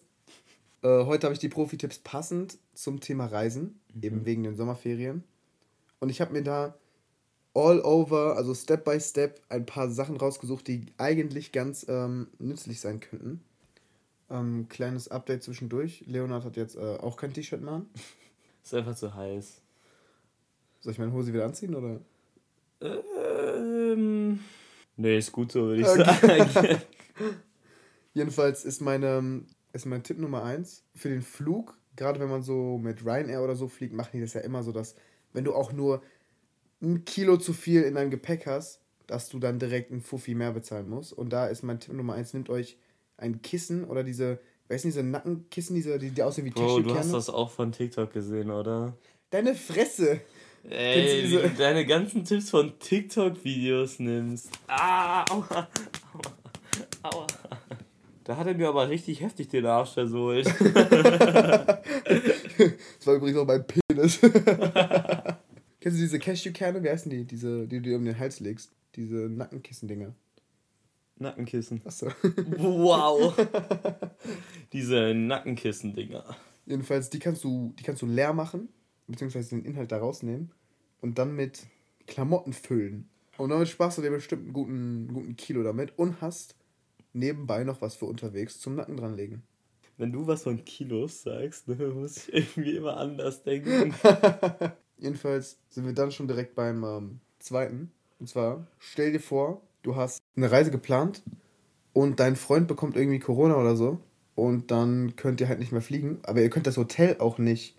äh, 0.82 1.04
heute 1.04 1.26
habe 1.26 1.34
ich 1.34 1.40
die 1.40 1.48
Profi-Tipps 1.48 1.98
passend 1.98 2.58
zum 2.74 3.00
Thema 3.00 3.26
Reisen, 3.26 3.80
mhm. 3.94 4.02
eben 4.02 4.24
wegen 4.24 4.42
den 4.44 4.56
Sommerferien. 4.56 5.24
Und 5.98 6.10
ich 6.10 6.20
habe 6.20 6.32
mir 6.32 6.42
da 6.42 6.74
all 7.54 7.80
over, 7.80 8.36
also 8.36 8.54
Step 8.54 8.84
by 8.84 9.00
Step, 9.00 9.40
ein 9.48 9.66
paar 9.66 9.90
Sachen 9.90 10.16
rausgesucht, 10.16 10.68
die 10.68 10.86
eigentlich 10.98 11.52
ganz 11.52 11.84
ähm, 11.88 12.28
nützlich 12.38 12.80
sein 12.80 13.00
könnten. 13.00 13.42
Ähm, 14.30 14.68
kleines 14.68 15.08
Update 15.08 15.42
zwischendurch. 15.42 16.04
Leonard 16.06 16.44
hat 16.44 16.56
jetzt 16.56 16.76
äh, 16.76 16.98
auch 17.00 17.16
kein 17.16 17.32
T-Shirt 17.32 17.60
mehr 17.60 17.74
an. 17.74 17.86
Ist 18.62 18.74
einfach 18.74 18.94
zu 18.94 19.14
heiß. 19.14 19.62
Soll 20.80 20.92
ich 20.92 20.98
meine 20.98 21.12
Hose 21.12 21.32
wieder 21.32 21.44
anziehen 21.44 21.74
oder? 21.74 22.00
Ähm. 22.80 24.40
Nee, 24.96 25.18
ist 25.18 25.32
gut 25.32 25.52
so, 25.52 25.62
würde 25.62 25.82
ich 25.82 25.88
okay. 25.88 26.46
sagen. 26.52 26.80
Jedenfalls 28.14 28.64
ist, 28.64 28.80
meine, 28.80 29.44
ist 29.72 29.86
mein 29.86 30.02
Tipp 30.02 30.18
Nummer 30.18 30.42
eins 30.42 30.84
für 30.94 31.08
den 31.08 31.22
Flug, 31.22 31.78
gerade 31.96 32.20
wenn 32.20 32.28
man 32.28 32.42
so 32.42 32.78
mit 32.78 33.04
Ryanair 33.04 33.42
oder 33.42 33.56
so 33.56 33.68
fliegt, 33.68 33.94
machen 33.94 34.10
die 34.14 34.20
das 34.20 34.34
ja 34.34 34.40
immer 34.40 34.62
so, 34.62 34.72
dass 34.72 34.94
wenn 35.32 35.44
du 35.44 35.54
auch 35.54 35.72
nur 35.72 36.02
ein 36.82 37.04
Kilo 37.04 37.36
zu 37.36 37.52
viel 37.52 37.82
in 37.82 37.94
deinem 37.94 38.10
Gepäck 38.10 38.46
hast, 38.46 38.80
dass 39.06 39.28
du 39.28 39.38
dann 39.38 39.58
direkt 39.58 39.90
einen 39.90 40.00
Fuffi 40.00 40.34
mehr 40.34 40.52
bezahlen 40.52 40.88
musst. 40.88 41.12
Und 41.12 41.30
da 41.30 41.46
ist 41.46 41.62
mein 41.62 41.80
Tipp 41.80 41.94
Nummer 41.94 42.14
eins, 42.14 42.32
nehmt 42.32 42.48
euch 42.48 42.76
ein 43.16 43.42
Kissen 43.42 43.84
oder 43.84 44.02
diese, 44.02 44.38
weißt 44.68 44.84
du, 44.84 44.88
diese 44.88 45.02
Nackenkissen, 45.02 45.74
diese, 45.74 45.98
die, 45.98 46.10
die 46.10 46.22
aussehen 46.22 46.46
wie 46.46 46.50
Bro, 46.50 46.80
du 46.80 46.94
hast 46.94 47.12
das 47.12 47.28
auch 47.28 47.50
von 47.50 47.72
TikTok 47.72 48.12
gesehen, 48.12 48.50
oder? 48.50 48.96
Deine 49.30 49.54
Fresse! 49.54 50.20
Ey, 50.68 51.24
wie 51.24 51.36
du 51.36 51.48
deine 51.50 51.86
ganzen 51.86 52.24
Tipps 52.24 52.50
von 52.50 52.78
TikTok-Videos 52.78 53.98
nimmst. 53.98 54.50
Ah, 54.68 55.24
aua, 55.30 55.68
aua, 56.12 56.20
aua. 57.02 57.26
Da 58.24 58.36
hat 58.36 58.46
er 58.46 58.54
mir 58.54 58.68
aber 58.68 58.88
richtig 58.88 59.22
heftig 59.22 59.48
den 59.48 59.64
Arsch 59.66 59.94
versohlt. 59.94 60.46
das 60.46 60.56
war 63.04 63.14
übrigens 63.14 63.38
auch 63.38 63.46
mein 63.46 63.64
Penis. 63.66 64.20
Kennst 65.80 65.98
du 65.98 66.02
diese 66.02 66.18
Cashewkerne? 66.18 66.82
Wie 66.82 66.90
heißen 66.90 67.10
die? 67.10 67.24
Diese, 67.24 67.66
die 67.66 67.76
du 67.76 67.82
dir 67.82 67.96
um 67.96 68.04
den 68.04 68.18
Hals 68.18 68.40
legst. 68.40 68.72
Diese 68.96 69.14
Nackenkissen-Dinger. 69.28 70.14
Nackenkissen. 71.18 71.80
Achso. 71.84 72.08
Wow. 72.56 73.34
diese 74.72 75.14
Nackenkissen-Dinger. 75.14 76.36
Jedenfalls, 76.66 77.10
die 77.10 77.18
kannst 77.18 77.44
du, 77.44 77.74
die 77.78 77.82
kannst 77.82 78.02
du 78.02 78.06
leer 78.06 78.32
machen 78.32 78.68
beziehungsweise 79.10 79.50
den 79.50 79.64
Inhalt 79.64 79.92
da 79.92 79.98
rausnehmen 79.98 80.50
und 81.00 81.18
dann 81.18 81.34
mit 81.34 81.66
Klamotten 82.06 82.52
füllen. 82.52 83.08
Und 83.36 83.50
damit 83.50 83.68
sparst 83.68 83.98
du 83.98 84.02
dir 84.02 84.10
bestimmt 84.10 84.44
einen 84.44 84.52
guten, 84.52 85.08
guten 85.12 85.36
Kilo 85.36 85.62
damit 85.62 85.98
und 85.98 86.20
hast 86.20 86.56
nebenbei 87.12 87.64
noch 87.64 87.80
was 87.80 87.96
für 87.96 88.06
unterwegs 88.06 88.60
zum 88.60 88.74
Nacken 88.76 88.96
dranlegen. 88.96 89.42
Wenn 89.96 90.12
du 90.12 90.26
was 90.26 90.44
von 90.44 90.64
Kilos 90.64 91.22
sagst, 91.22 91.68
ne, 91.68 91.76
muss 91.88 92.28
ich 92.28 92.34
irgendwie 92.34 92.76
immer 92.76 92.96
anders 92.96 93.42
denken. 93.42 93.94
Jedenfalls 95.00 95.58
sind 95.70 95.86
wir 95.86 95.94
dann 95.94 96.12
schon 96.12 96.28
direkt 96.28 96.54
beim 96.54 96.84
ähm, 96.84 97.20
zweiten. 97.38 97.90
Und 98.18 98.28
zwar, 98.28 98.66
stell 98.78 99.12
dir 99.12 99.20
vor, 99.20 99.62
du 99.82 99.96
hast 99.96 100.20
eine 100.36 100.50
Reise 100.50 100.70
geplant 100.70 101.22
und 101.94 102.20
dein 102.20 102.36
Freund 102.36 102.68
bekommt 102.68 102.96
irgendwie 102.96 103.18
Corona 103.18 103.56
oder 103.56 103.76
so. 103.76 103.98
Und 104.34 104.70
dann 104.70 105.16
könnt 105.16 105.40
ihr 105.40 105.48
halt 105.48 105.58
nicht 105.58 105.72
mehr 105.72 105.80
fliegen. 105.80 106.20
Aber 106.22 106.40
ihr 106.42 106.50
könnt 106.50 106.66
das 106.66 106.76
Hotel 106.76 107.16
auch 107.18 107.38
nicht 107.38 107.78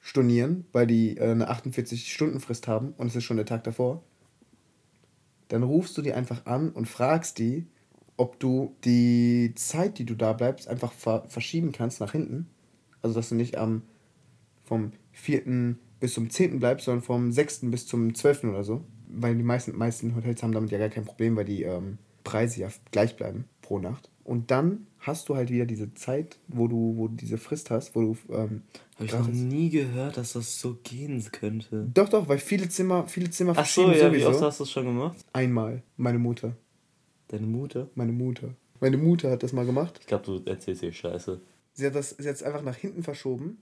stornieren, 0.00 0.64
weil 0.72 0.86
die 0.86 1.16
äh, 1.16 1.30
eine 1.30 1.50
48-Stunden-Frist 1.50 2.68
haben 2.68 2.94
und 2.96 3.08
es 3.08 3.16
ist 3.16 3.24
schon 3.24 3.36
der 3.36 3.46
Tag 3.46 3.64
davor, 3.64 4.02
dann 5.48 5.62
rufst 5.62 5.98
du 5.98 6.02
die 6.02 6.12
einfach 6.12 6.46
an 6.46 6.70
und 6.70 6.86
fragst 6.86 7.38
die, 7.38 7.66
ob 8.16 8.38
du 8.38 8.76
die 8.84 9.52
Zeit, 9.56 9.98
die 9.98 10.04
du 10.04 10.14
da 10.14 10.32
bleibst, 10.32 10.68
einfach 10.68 10.92
ver 10.92 11.24
verschieben 11.28 11.72
kannst 11.72 12.00
nach 12.00 12.12
hinten. 12.12 12.48
Also, 13.02 13.14
dass 13.14 13.30
du 13.30 13.34
nicht 13.34 13.58
am 13.58 13.82
vom 14.64 14.92
4. 15.12 15.76
bis 16.00 16.14
zum 16.14 16.30
10. 16.30 16.58
bleibst, 16.58 16.86
sondern 16.86 17.02
vom 17.02 17.30
6. 17.30 17.70
bis 17.70 17.86
zum 17.86 18.14
12. 18.14 18.44
oder 18.44 18.64
so. 18.64 18.82
Weil 19.08 19.36
die 19.36 19.42
meisten, 19.42 19.76
meisten 19.76 20.14
Hotels 20.16 20.42
haben 20.42 20.52
damit 20.52 20.70
ja 20.70 20.78
gar 20.78 20.88
kein 20.88 21.04
Problem, 21.04 21.36
weil 21.36 21.44
die 21.44 21.62
ähm, 21.62 21.98
Preise 22.24 22.60
ja 22.60 22.68
gleich 22.90 23.16
bleiben 23.16 23.44
pro 23.60 23.78
Nacht. 23.78 24.10
Und 24.24 24.50
dann 24.50 24.86
hast 25.00 25.28
du 25.28 25.34
halt 25.34 25.50
wieder 25.50 25.66
diese 25.66 25.92
Zeit, 25.94 26.38
wo 26.46 26.68
du, 26.68 26.94
wo 26.96 27.08
du 27.08 27.16
diese 27.16 27.38
Frist 27.38 27.70
hast, 27.70 27.94
wo 27.96 28.00
du. 28.00 28.16
Ähm, 28.32 28.62
Habe 28.96 29.06
ich 29.06 29.12
noch 29.12 29.28
nie 29.28 29.70
gehört, 29.70 30.16
dass 30.16 30.34
das 30.34 30.60
so 30.60 30.78
gehen 30.84 31.24
könnte. 31.32 31.88
Doch, 31.92 32.08
doch, 32.08 32.28
weil 32.28 32.38
viele 32.38 32.68
Zimmer, 32.68 33.06
viele 33.08 33.30
Zimmer 33.30 33.54
Ach 33.56 33.66
so, 33.66 33.90
ja, 33.90 34.06
sowieso. 34.06 34.12
wie 34.12 34.24
oft 34.26 34.42
hast 34.42 34.60
du 34.60 34.64
das 34.64 34.70
schon 34.70 34.84
gemacht? 34.84 35.16
Einmal. 35.32 35.82
Meine 35.96 36.18
Mutter. 36.18 36.54
Deine 37.28 37.46
Mutter? 37.46 37.88
Meine 37.94 38.12
Mutter. 38.12 38.54
Meine 38.80 38.96
Mutter 38.96 39.30
hat 39.30 39.42
das 39.42 39.52
mal 39.52 39.66
gemacht. 39.66 39.98
Ich 40.00 40.06
glaube, 40.06 40.24
du 40.24 40.50
erzählst 40.50 40.80
hier 40.80 40.92
Scheiße. 40.92 41.40
Sie 41.72 41.86
hat 41.86 41.94
das 41.94 42.16
jetzt 42.18 42.42
einfach 42.42 42.62
nach 42.62 42.76
hinten 42.76 43.02
verschoben 43.02 43.58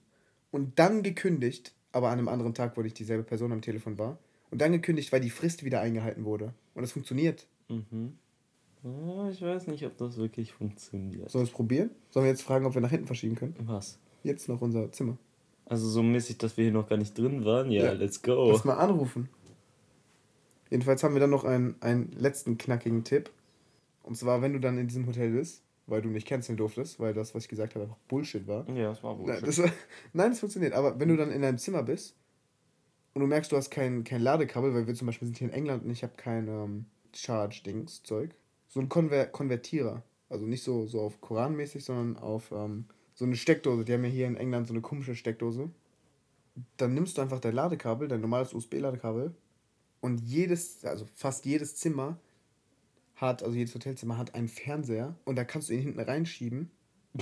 und 0.51 0.79
dann 0.79 1.03
gekündigt, 1.03 1.75
aber 1.93 2.09
an 2.09 2.19
einem 2.19 2.29
anderen 2.29 2.55
Tag, 2.55 2.77
wo 2.77 2.83
ich 2.83 2.95
dieselbe 2.95 3.23
Person 3.23 3.53
am 3.53 3.63
Telefon 3.63 3.99
war. 3.99 4.19
Und 4.51 4.61
dann 4.61 4.73
gekündigt, 4.73 5.13
weil 5.13 5.21
die 5.21 5.31
Frist 5.31 5.65
wieder 5.65 5.81
eingehalten 5.81 6.25
wurde. 6.25 6.55
Und 6.75 6.85
es 6.85 6.93
funktioniert. 6.93 7.47
Mhm. 7.69 8.15
ich 9.31 9.43
weiß 9.43 9.67
nicht, 9.67 9.85
ob 9.85 9.97
das 9.99 10.17
wirklich 10.17 10.53
funktioniert. 10.53 11.31
Sollen 11.31 11.45
wir 11.45 11.49
es 11.49 11.55
probieren? 11.55 11.91
Sollen 12.11 12.25
wir 12.25 12.31
jetzt 12.31 12.43
fragen, 12.43 12.65
ob 12.65 12.75
wir 12.75 12.81
nach 12.81 12.91
hinten 12.91 13.07
verschieben 13.07 13.35
können? 13.35 13.55
Was? 13.67 13.99
Jetzt 14.23 14.49
noch 14.49 14.61
unser 14.61 14.91
Zimmer. 14.93 15.19
Also 15.67 15.87
so 15.87 16.03
mäßig, 16.03 16.39
dass 16.39 16.57
wir 16.57 16.65
hier 16.65 16.73
noch 16.73 16.89
gar 16.89 16.97
nicht 16.97 17.17
drin 17.17 17.45
waren? 17.45 17.71
Ja, 17.71 17.87
ja. 17.87 17.93
let's 17.93 18.23
go. 18.23 18.51
Lass 18.51 18.65
mal 18.65 18.75
anrufen. 18.75 19.29
Jedenfalls 20.71 21.03
haben 21.03 21.15
wir 21.15 21.21
dann 21.21 21.31
noch 21.31 21.45
einen, 21.45 21.77
einen 21.81 22.11
letzten 22.13 22.57
knackigen 22.57 23.05
Tipp. 23.05 23.31
Und 24.03 24.17
zwar, 24.17 24.41
wenn 24.41 24.55
du 24.55 24.61
dann 24.61 24.79
in 24.79 24.89
diesem 24.89 25.07
Hotel 25.07 25.31
bist, 25.33 25.63
weil 25.89 26.03
du 26.03 26.11
nicht 26.11 26.27
canceln 26.27 26.57
durftest, 26.57 27.01
weil 27.01 27.15
das, 27.15 27.35
was 27.35 27.45
ich 27.45 27.49
gesagt 27.49 27.75
habe, 27.75 27.87
einfach 27.87 27.99
Bullshit 28.09 28.47
war. 28.47 28.69
Ja, 28.69 28.91
das 28.91 29.03
war 29.03 29.17
Bullshit. 29.17 29.35
Nein, 29.37 29.45
das, 29.45 29.59
war, 29.59 29.73
nein, 30.13 30.31
das 30.31 30.41
funktioniert. 30.41 30.75
Aber 30.75 31.01
wenn 31.01 31.09
du 31.09 31.17
dann 31.17 31.33
in 31.33 31.43
deinem 31.43 31.59
Zimmer 31.59 31.83
bist 31.83 32.15
und 33.15 33.23
du 33.23 33.27
merkst, 33.27 33.51
du 33.51 33.57
hast 33.57 33.71
kein, 33.71 34.05
kein 34.05 34.21
Ladekabel, 34.21 34.75
weil 34.75 34.87
wir 34.87 34.95
zum 34.95 35.07
Beispiel 35.07 35.27
sind 35.27 35.39
hier 35.39 35.49
in 35.49 35.55
England 35.55 35.85
und 35.85 35.91
ich 35.91 36.03
habe 36.03 36.13
kein 36.17 36.47
ähm, 36.47 36.87
Charge-Dings-Zeug. 37.15 38.35
So 38.69 38.81
ein 38.81 38.89
Konver 38.89 39.27
Konvertierer. 39.27 40.03
Also 40.29 40.45
nicht 40.45 40.63
so, 40.63 40.87
so 40.87 41.01
auf 41.01 41.21
Koran-mäßig, 41.23 41.85
sondern 41.85 42.23
auf 42.23 42.53
ähm, 42.53 42.85
so 43.15 43.25
eine 43.25 43.37
Steckdose. 43.37 43.85
Die 43.85 43.93
haben 43.95 44.05
ja 44.05 44.11
hier 44.11 44.27
in 44.27 44.37
England 44.37 44.67
so 44.67 44.75
eine 44.75 44.83
komische 44.83 45.15
Steckdose. 45.15 45.71
Dann 46.77 46.93
nimmst 46.93 47.17
du 47.17 47.23
einfach 47.23 47.41
dein 47.41 47.55
Ladekabel, 47.55 48.09
dein 48.09 48.21
normales 48.21 48.53
USB-Ladekabel 48.53 49.35
und 50.01 50.21
jedes, 50.21 50.85
also 50.85 51.07
fast 51.15 51.47
jedes 51.47 51.77
Zimmer 51.77 52.19
hat, 53.21 53.43
also 53.43 53.55
jedes 53.57 53.75
Hotelzimmer 53.75 54.17
hat 54.17 54.35
einen 54.35 54.49
Fernseher 54.49 55.15
und 55.25 55.37
da 55.37 55.45
kannst 55.45 55.69
du 55.69 55.75
ihn 55.75 55.81
hinten 55.81 56.01
reinschieben. 56.01 56.71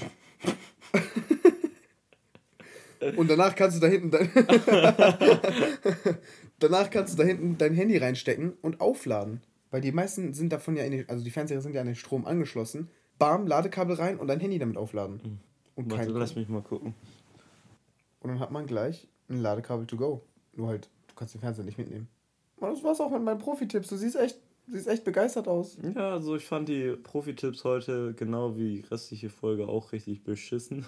und 3.17 3.31
danach 3.31 3.55
kannst 3.55 3.77
du 3.77 3.81
da 3.81 3.87
hinten 3.87 4.11
dein 4.11 4.31
danach 6.59 6.91
kannst 6.91 7.15
du 7.15 7.19
da 7.23 7.25
hinten 7.25 7.57
dein 7.59 7.75
Handy 7.75 7.97
reinstecken 7.97 8.55
und 8.63 8.81
aufladen. 8.81 9.43
Weil 9.71 9.81
die 9.81 9.93
meisten 9.93 10.33
sind 10.35 10.53
davon 10.53 10.77
ja 10.77 10.85
in 10.85 10.93
die, 10.93 11.09
also 11.09 11.25
die 11.25 11.31
Fernseher 11.31 11.61
sind 11.61 11.75
ja 11.75 11.81
an 11.81 11.87
den 11.87 11.97
Strom 11.97 12.25
angeschlossen. 12.27 12.89
Bam, 13.19 13.47
Ladekabel 13.47 13.97
rein 13.97 14.19
und 14.19 14.29
dein 14.29 14.41
Handy 14.41 14.59
damit 14.59 14.77
aufladen. 14.77 15.21
Mhm. 15.23 15.39
Und 15.75 15.91
Warte, 15.91 16.11
lass 16.13 16.37
mich 16.37 16.49
mal 16.49 16.63
gucken. 16.63 16.95
Und 18.21 18.31
dann 18.31 18.41
hat 18.41 18.51
man 18.51 18.67
gleich 18.67 19.09
ein 19.29 19.41
Ladekabel 19.41 19.87
to 19.87 19.97
go. 19.97 20.23
Nur 20.55 20.69
halt, 20.69 20.89
du 21.09 21.15
kannst 21.15 21.35
den 21.35 21.41
Fernseher 21.41 21.65
nicht 21.65 21.79
mitnehmen. 21.79 22.09
Und 22.57 22.71
das 22.71 22.83
war's 22.83 23.01
auch 23.01 23.11
mit 23.11 23.23
meinen 23.23 23.39
Profi-Tipps. 23.39 23.89
Du 23.89 23.97
siehst 23.97 24.17
echt 24.17 24.41
Siehst 24.69 24.89
echt 24.89 25.05
begeistert 25.05 25.47
aus. 25.47 25.79
Ja, 25.95 26.13
also 26.13 26.35
ich 26.35 26.45
fand 26.45 26.69
die 26.69 26.97
Profi-Tipps 26.97 27.63
heute 27.65 28.15
genau 28.15 28.57
wie 28.57 28.77
die 28.77 28.81
restliche 28.81 29.31
Folge 29.31 29.69
auch 29.69 29.93
richtig 29.93 30.25
beschissen. 30.25 30.85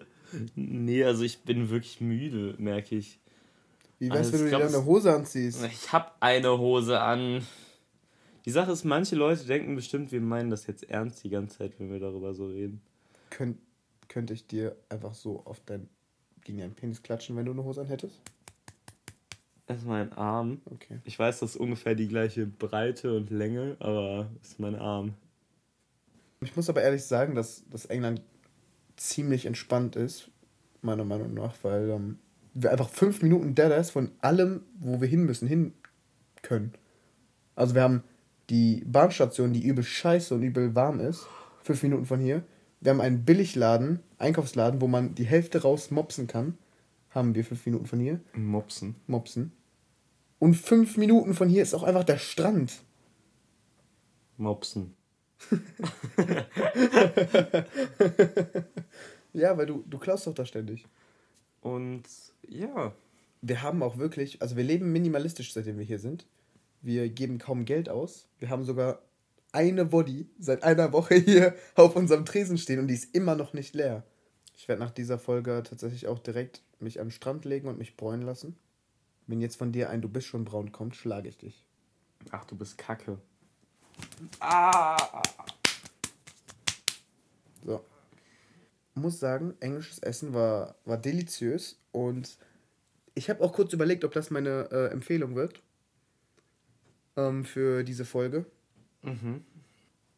nee, 0.54 1.02
also 1.02 1.24
ich 1.24 1.40
bin 1.40 1.68
wirklich 1.70 2.00
müde, 2.00 2.54
merke 2.58 2.96
ich. 2.96 3.18
Wie 3.98 4.10
wär's, 4.10 4.32
also, 4.32 4.44
wenn 4.44 4.50
du 4.50 4.58
dir 4.58 4.66
eine 4.66 4.84
Hose 4.84 5.12
anziehst? 5.12 5.64
Ich 5.64 5.92
hab 5.92 6.16
eine 6.20 6.58
Hose 6.58 7.00
an. 7.00 7.44
Die 8.44 8.50
Sache 8.50 8.70
ist, 8.70 8.84
manche 8.84 9.16
Leute 9.16 9.44
denken 9.44 9.74
bestimmt, 9.74 10.12
wir 10.12 10.20
meinen 10.20 10.50
das 10.50 10.68
jetzt 10.68 10.88
ernst 10.88 11.24
die 11.24 11.30
ganze 11.30 11.58
Zeit, 11.58 11.80
wenn 11.80 11.90
wir 11.90 11.98
darüber 11.98 12.32
so 12.32 12.46
reden. 12.46 12.80
Könnt, 13.30 13.58
könnte 14.08 14.34
ich 14.34 14.46
dir 14.46 14.76
einfach 14.88 15.14
so 15.14 15.42
auf 15.44 15.60
dein, 15.66 15.88
gegen 16.44 16.58
deinen 16.58 16.74
Penis 16.74 17.02
klatschen, 17.02 17.34
wenn 17.36 17.46
du 17.46 17.52
eine 17.52 17.64
Hose 17.64 17.80
an 17.80 17.88
hättest? 17.88 18.20
Das 19.66 19.78
ist 19.78 19.86
mein 19.86 20.12
Arm. 20.12 20.60
Okay. 20.66 21.00
Ich 21.04 21.18
weiß, 21.18 21.40
das 21.40 21.50
ist 21.50 21.56
ungefähr 21.56 21.94
die 21.94 22.08
gleiche 22.08 22.46
Breite 22.46 23.16
und 23.16 23.30
Länge, 23.30 23.76
aber 23.80 24.30
das 24.38 24.52
ist 24.52 24.60
mein 24.60 24.76
Arm. 24.76 25.14
Ich 26.40 26.54
muss 26.54 26.68
aber 26.68 26.82
ehrlich 26.82 27.04
sagen, 27.04 27.34
dass, 27.34 27.68
dass 27.68 27.86
England 27.86 28.22
ziemlich 28.96 29.46
entspannt 29.46 29.96
ist, 29.96 30.30
meiner 30.82 31.04
Meinung 31.04 31.34
nach, 31.34 31.54
weil 31.62 31.90
ähm, 31.90 32.18
wir 32.54 32.70
einfach 32.70 32.88
fünf 32.88 33.22
Minuten 33.22 33.54
Deadass 33.54 33.90
von 33.90 34.12
allem, 34.20 34.62
wo 34.78 35.00
wir 35.00 35.08
hin 35.08 35.24
müssen, 35.24 35.48
hin 35.48 35.72
können. 36.42 36.72
Also 37.56 37.74
wir 37.74 37.82
haben 37.82 38.04
die 38.50 38.84
Bahnstation, 38.86 39.52
die 39.52 39.66
übel 39.66 39.82
scheiße 39.82 40.34
und 40.34 40.42
übel 40.42 40.74
warm 40.74 41.00
ist, 41.00 41.26
fünf 41.62 41.82
Minuten 41.82 42.06
von 42.06 42.20
hier. 42.20 42.44
Wir 42.80 42.90
haben 42.90 43.00
einen 43.00 43.24
Billigladen, 43.24 44.00
Einkaufsladen, 44.18 44.80
wo 44.80 44.86
man 44.86 45.14
die 45.14 45.24
Hälfte 45.24 45.62
raus 45.62 45.90
mopsen 45.90 46.26
kann. 46.26 46.56
Haben 47.10 47.34
wir 47.34 47.44
fünf 47.44 47.64
Minuten 47.66 47.86
von 47.86 47.98
hier. 47.98 48.20
Mopsen. 48.34 48.94
Mopsen. 49.06 49.52
Und 50.38 50.54
fünf 50.54 50.96
Minuten 50.96 51.34
von 51.34 51.48
hier 51.48 51.62
ist 51.62 51.74
auch 51.74 51.82
einfach 51.82 52.04
der 52.04 52.18
Strand. 52.18 52.82
Mopsen. 54.36 54.94
ja, 59.32 59.56
weil 59.56 59.66
du, 59.66 59.84
du 59.86 59.98
klaust 59.98 60.26
doch 60.26 60.34
da 60.34 60.44
ständig. 60.44 60.84
Und 61.60 62.04
ja. 62.46 62.94
Wir 63.42 63.62
haben 63.62 63.82
auch 63.82 63.98
wirklich, 63.98 64.42
also 64.42 64.56
wir 64.56 64.64
leben 64.64 64.92
minimalistisch, 64.92 65.52
seitdem 65.52 65.78
wir 65.78 65.84
hier 65.84 65.98
sind. 65.98 66.26
Wir 66.80 67.08
geben 67.08 67.38
kaum 67.38 67.64
Geld 67.64 67.88
aus. 67.88 68.28
Wir 68.38 68.50
haben 68.50 68.64
sogar 68.64 69.02
eine 69.52 69.84
Body 69.84 70.28
seit 70.38 70.62
einer 70.62 70.92
Woche 70.92 71.14
hier 71.16 71.54
auf 71.74 71.96
unserem 71.96 72.24
Tresen 72.24 72.58
stehen 72.58 72.80
und 72.80 72.88
die 72.88 72.94
ist 72.94 73.14
immer 73.14 73.36
noch 73.36 73.52
nicht 73.52 73.74
leer. 73.74 74.04
Ich 74.56 74.68
werde 74.68 74.80
nach 74.80 74.90
dieser 74.90 75.18
Folge 75.18 75.62
tatsächlich 75.64 76.06
auch 76.08 76.18
direkt 76.18 76.62
mich 76.80 76.98
an 76.98 77.06
den 77.06 77.12
Strand 77.12 77.44
legen 77.44 77.68
und 77.68 77.78
mich 77.78 77.96
bräunen 77.96 78.22
lassen. 78.22 78.56
Wenn 79.26 79.40
jetzt 79.40 79.56
von 79.56 79.72
dir 79.72 79.90
ein 79.90 80.02
Du 80.02 80.08
bist 80.08 80.26
schon 80.26 80.44
braun 80.44 80.72
kommt, 80.72 80.96
schlage 80.96 81.28
ich 81.28 81.36
dich. 81.36 81.64
Ach, 82.30 82.44
du 82.44 82.56
bist 82.56 82.78
kacke. 82.78 83.18
Ah! 84.40 85.22
So. 87.64 87.84
Muss 88.94 89.18
sagen, 89.18 89.54
englisches 89.60 89.98
Essen 89.98 90.32
war, 90.32 90.76
war 90.84 90.96
deliziös 90.96 91.78
und 91.92 92.38
ich 93.14 93.28
habe 93.28 93.42
auch 93.42 93.52
kurz 93.52 93.72
überlegt, 93.72 94.04
ob 94.04 94.12
das 94.12 94.30
meine 94.30 94.70
äh, 94.70 94.86
Empfehlung 94.92 95.34
wird 95.34 95.60
ähm, 97.16 97.44
für 97.44 97.82
diese 97.82 98.04
Folge. 98.04 98.46
Mhm. 99.02 99.44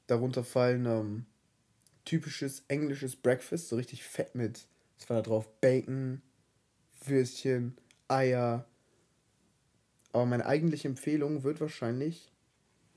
Darunter 0.06 0.44
fallen 0.44 0.86
ähm, 0.86 1.26
typisches 2.04 2.64
englisches 2.68 3.16
Breakfast, 3.16 3.68
so 3.68 3.76
richtig 3.76 4.04
fett 4.04 4.34
mit, 4.34 4.66
was 4.98 5.08
war 5.10 5.16
da 5.16 5.22
drauf? 5.22 5.48
Bacon, 5.60 6.22
Würstchen, 7.04 7.76
Eier, 8.08 8.64
aber 10.18 10.26
meine 10.26 10.46
eigentliche 10.46 10.88
Empfehlung 10.88 11.44
wird 11.44 11.60
wahrscheinlich 11.60 12.32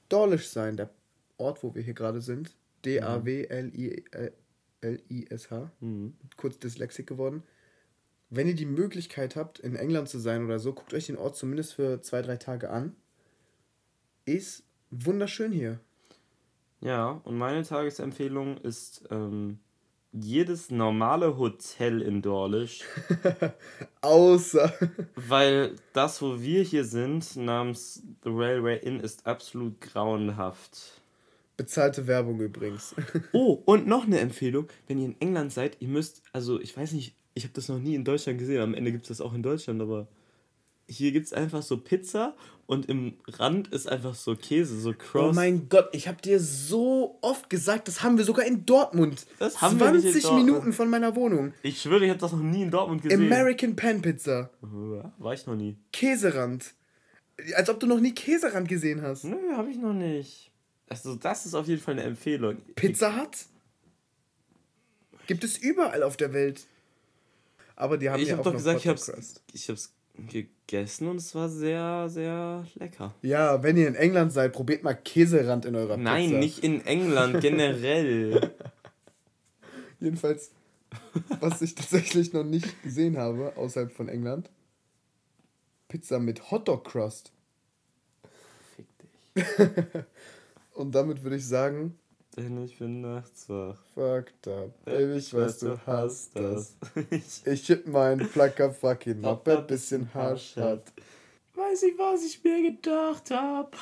Dawlish 0.09 0.47
sein, 0.47 0.77
der 0.77 0.89
Ort, 1.37 1.63
wo 1.63 1.73
wir 1.73 1.81
hier 1.81 1.93
gerade 1.93 2.21
sind. 2.21 2.55
D-A-W-L-I-S-H. 2.85 4.31
Mhm. 5.79 6.13
Kurz 6.37 6.59
Dyslexik 6.59 7.07
geworden. 7.07 7.43
Wenn 8.29 8.47
ihr 8.47 8.55
die 8.55 8.65
Möglichkeit 8.65 9.35
habt, 9.35 9.59
in 9.59 9.75
England 9.75 10.09
zu 10.09 10.19
sein 10.19 10.45
oder 10.45 10.59
so, 10.59 10.73
guckt 10.73 10.93
euch 10.93 11.07
den 11.07 11.17
Ort 11.17 11.35
zumindest 11.35 11.73
für 11.73 12.01
zwei, 12.01 12.21
drei 12.21 12.37
Tage 12.37 12.69
an. 12.69 12.95
Ist 14.25 14.63
wunderschön 14.89 15.51
hier. 15.51 15.79
Ja, 16.79 17.21
und 17.23 17.37
meine 17.37 17.63
Tagesempfehlung 17.63 18.57
ist 18.57 19.03
ähm, 19.11 19.59
jedes 20.13 20.69
normale 20.71 21.37
Hotel 21.37 22.01
in 22.01 22.21
Dawlish. 22.21 22.83
Außer. 24.01 24.73
Weil 25.15 25.75
das, 25.93 26.21
wo 26.21 26.41
wir 26.41 26.63
hier 26.63 26.83
sind, 26.83 27.35
namens 27.37 28.03
The 28.23 28.29
Railway 28.29 28.79
Inn, 28.79 28.99
ist 28.99 29.25
absolut 29.25 29.79
grauenhaft. 29.81 31.01
Bezahlte 31.57 32.07
Werbung 32.07 32.39
übrigens. 32.39 32.95
oh, 33.33 33.61
und 33.65 33.87
noch 33.87 34.05
eine 34.05 34.19
Empfehlung. 34.19 34.67
Wenn 34.87 34.99
ihr 34.99 35.05
in 35.05 35.21
England 35.21 35.53
seid, 35.53 35.77
ihr 35.79 35.87
müsst, 35.87 36.23
also 36.33 36.59
ich 36.59 36.75
weiß 36.75 36.93
nicht, 36.93 37.15
ich 37.33 37.43
habe 37.43 37.53
das 37.53 37.69
noch 37.69 37.79
nie 37.79 37.95
in 37.95 38.03
Deutschland 38.03 38.39
gesehen. 38.39 38.61
Am 38.61 38.73
Ende 38.73 38.91
gibt 38.91 39.03
es 39.03 39.09
das 39.09 39.21
auch 39.21 39.33
in 39.33 39.43
Deutschland, 39.43 39.81
aber 39.81 40.07
hier 40.91 41.11
gibt 41.11 41.27
es 41.27 41.33
einfach 41.33 41.63
so 41.63 41.77
Pizza 41.77 42.35
und 42.67 42.87
im 42.87 43.13
Rand 43.27 43.69
ist 43.69 43.87
einfach 43.87 44.15
so 44.15 44.35
Käse, 44.35 44.79
so 44.79 44.93
Cross. 44.93 45.31
Oh 45.31 45.33
mein 45.33 45.69
Gott, 45.69 45.89
ich 45.93 46.07
habe 46.07 46.21
dir 46.21 46.39
so 46.39 47.17
oft 47.21 47.49
gesagt, 47.49 47.87
das 47.87 48.03
haben 48.03 48.17
wir 48.17 48.25
sogar 48.25 48.45
in 48.45 48.65
Dortmund. 48.65 49.25
Das 49.39 49.61
haben 49.61 49.77
20 49.77 50.03
wir 50.03 50.13
nicht 50.13 50.25
in 50.25 50.35
Minuten 50.35 50.73
von 50.73 50.89
meiner 50.89 51.15
Wohnung. 51.15 51.53
Ich 51.63 51.81
schwöre, 51.81 52.03
ich 52.05 52.09
habe 52.09 52.19
das 52.19 52.31
noch 52.31 52.39
nie 52.39 52.63
in 52.63 52.71
Dortmund 52.71 53.01
gesehen. 53.01 53.25
American 53.25 53.75
Pan 53.75 54.01
Pizza. 54.01 54.49
War 54.61 55.33
ich 55.33 55.45
noch 55.45 55.55
nie. 55.55 55.77
Käserand. 55.91 56.73
Als 57.55 57.69
ob 57.69 57.79
du 57.79 57.87
noch 57.87 57.99
nie 57.99 58.13
Käserand 58.13 58.67
gesehen 58.67 59.01
hast. 59.01 59.23
Nö, 59.23 59.37
habe 59.55 59.71
ich 59.71 59.77
noch 59.77 59.93
nicht. 59.93 60.51
Also, 60.89 61.15
das 61.15 61.45
ist 61.45 61.55
auf 61.55 61.67
jeden 61.67 61.81
Fall 61.81 61.93
eine 61.93 62.03
Empfehlung. 62.03 62.57
Pizza 62.75 63.15
Hut? 63.15 63.45
Gibt 65.27 65.43
es 65.43 65.57
überall 65.57 66.03
auf 66.03 66.17
der 66.17 66.33
Welt. 66.33 66.65
Aber 67.75 67.97
die 67.97 68.09
haben 68.09 68.21
ich 68.21 68.29
ja 68.29 68.33
hab 68.33 68.41
auch 68.41 68.51
doch 68.51 68.53
gesagt, 68.53 68.81
ich 68.81 68.87
hab's, 68.87 69.41
ich 69.53 69.69
hab's 69.69 69.93
gegessen 70.15 71.07
und 71.07 71.17
es 71.17 71.33
war 71.35 71.49
sehr, 71.49 72.09
sehr 72.09 72.65
lecker. 72.75 73.13
Ja, 73.21 73.63
wenn 73.63 73.77
ihr 73.77 73.87
in 73.87 73.95
England 73.95 74.33
seid, 74.33 74.53
probiert 74.53 74.83
mal 74.83 74.93
Käserand 74.93 75.65
in 75.65 75.75
eurer 75.75 75.97
Nein, 75.97 76.23
Pizza. 76.23 76.31
Nein, 76.33 76.39
nicht 76.39 76.63
in 76.63 76.85
England, 76.85 77.41
generell. 77.41 78.51
Jedenfalls, 79.99 80.51
was 81.39 81.61
ich 81.61 81.75
tatsächlich 81.75 82.33
noch 82.33 82.43
nicht 82.43 82.83
gesehen 82.83 83.17
habe, 83.17 83.53
außerhalb 83.55 83.91
von 83.91 84.09
England, 84.09 84.49
Pizza 85.87 86.19
mit 86.19 86.51
Hotdog 86.51 86.85
Crust. 86.85 87.31
Fick 88.75 88.87
dich. 88.97 89.43
Und 90.73 90.95
damit 90.95 91.23
würde 91.23 91.35
ich 91.35 91.47
sagen. 91.47 91.97
Denn 92.37 92.63
ich 92.63 92.79
bin 92.79 93.01
nachts 93.01 93.49
wach. 93.49 93.77
Fucked 93.93 94.47
up. 94.47 94.85
Baby, 94.85 95.17
ich 95.17 95.33
weiß, 95.33 95.59
du 95.59 95.77
hast 95.85 96.35
das. 96.35 96.77
ich 97.45 97.67
hit 97.67 97.87
mein 97.87 98.19
Placker 98.19 98.71
fucking 98.71 99.25
ab, 99.25 99.47
ein 99.47 99.67
bisschen 99.67 100.13
Hasch 100.13 100.55
hat. 100.55 100.93
Weiß 101.55 101.83
ich, 101.83 101.97
was 101.97 102.23
ich 102.23 102.41
mir 102.43 102.71
gedacht 102.71 103.31
hab. 103.31 103.75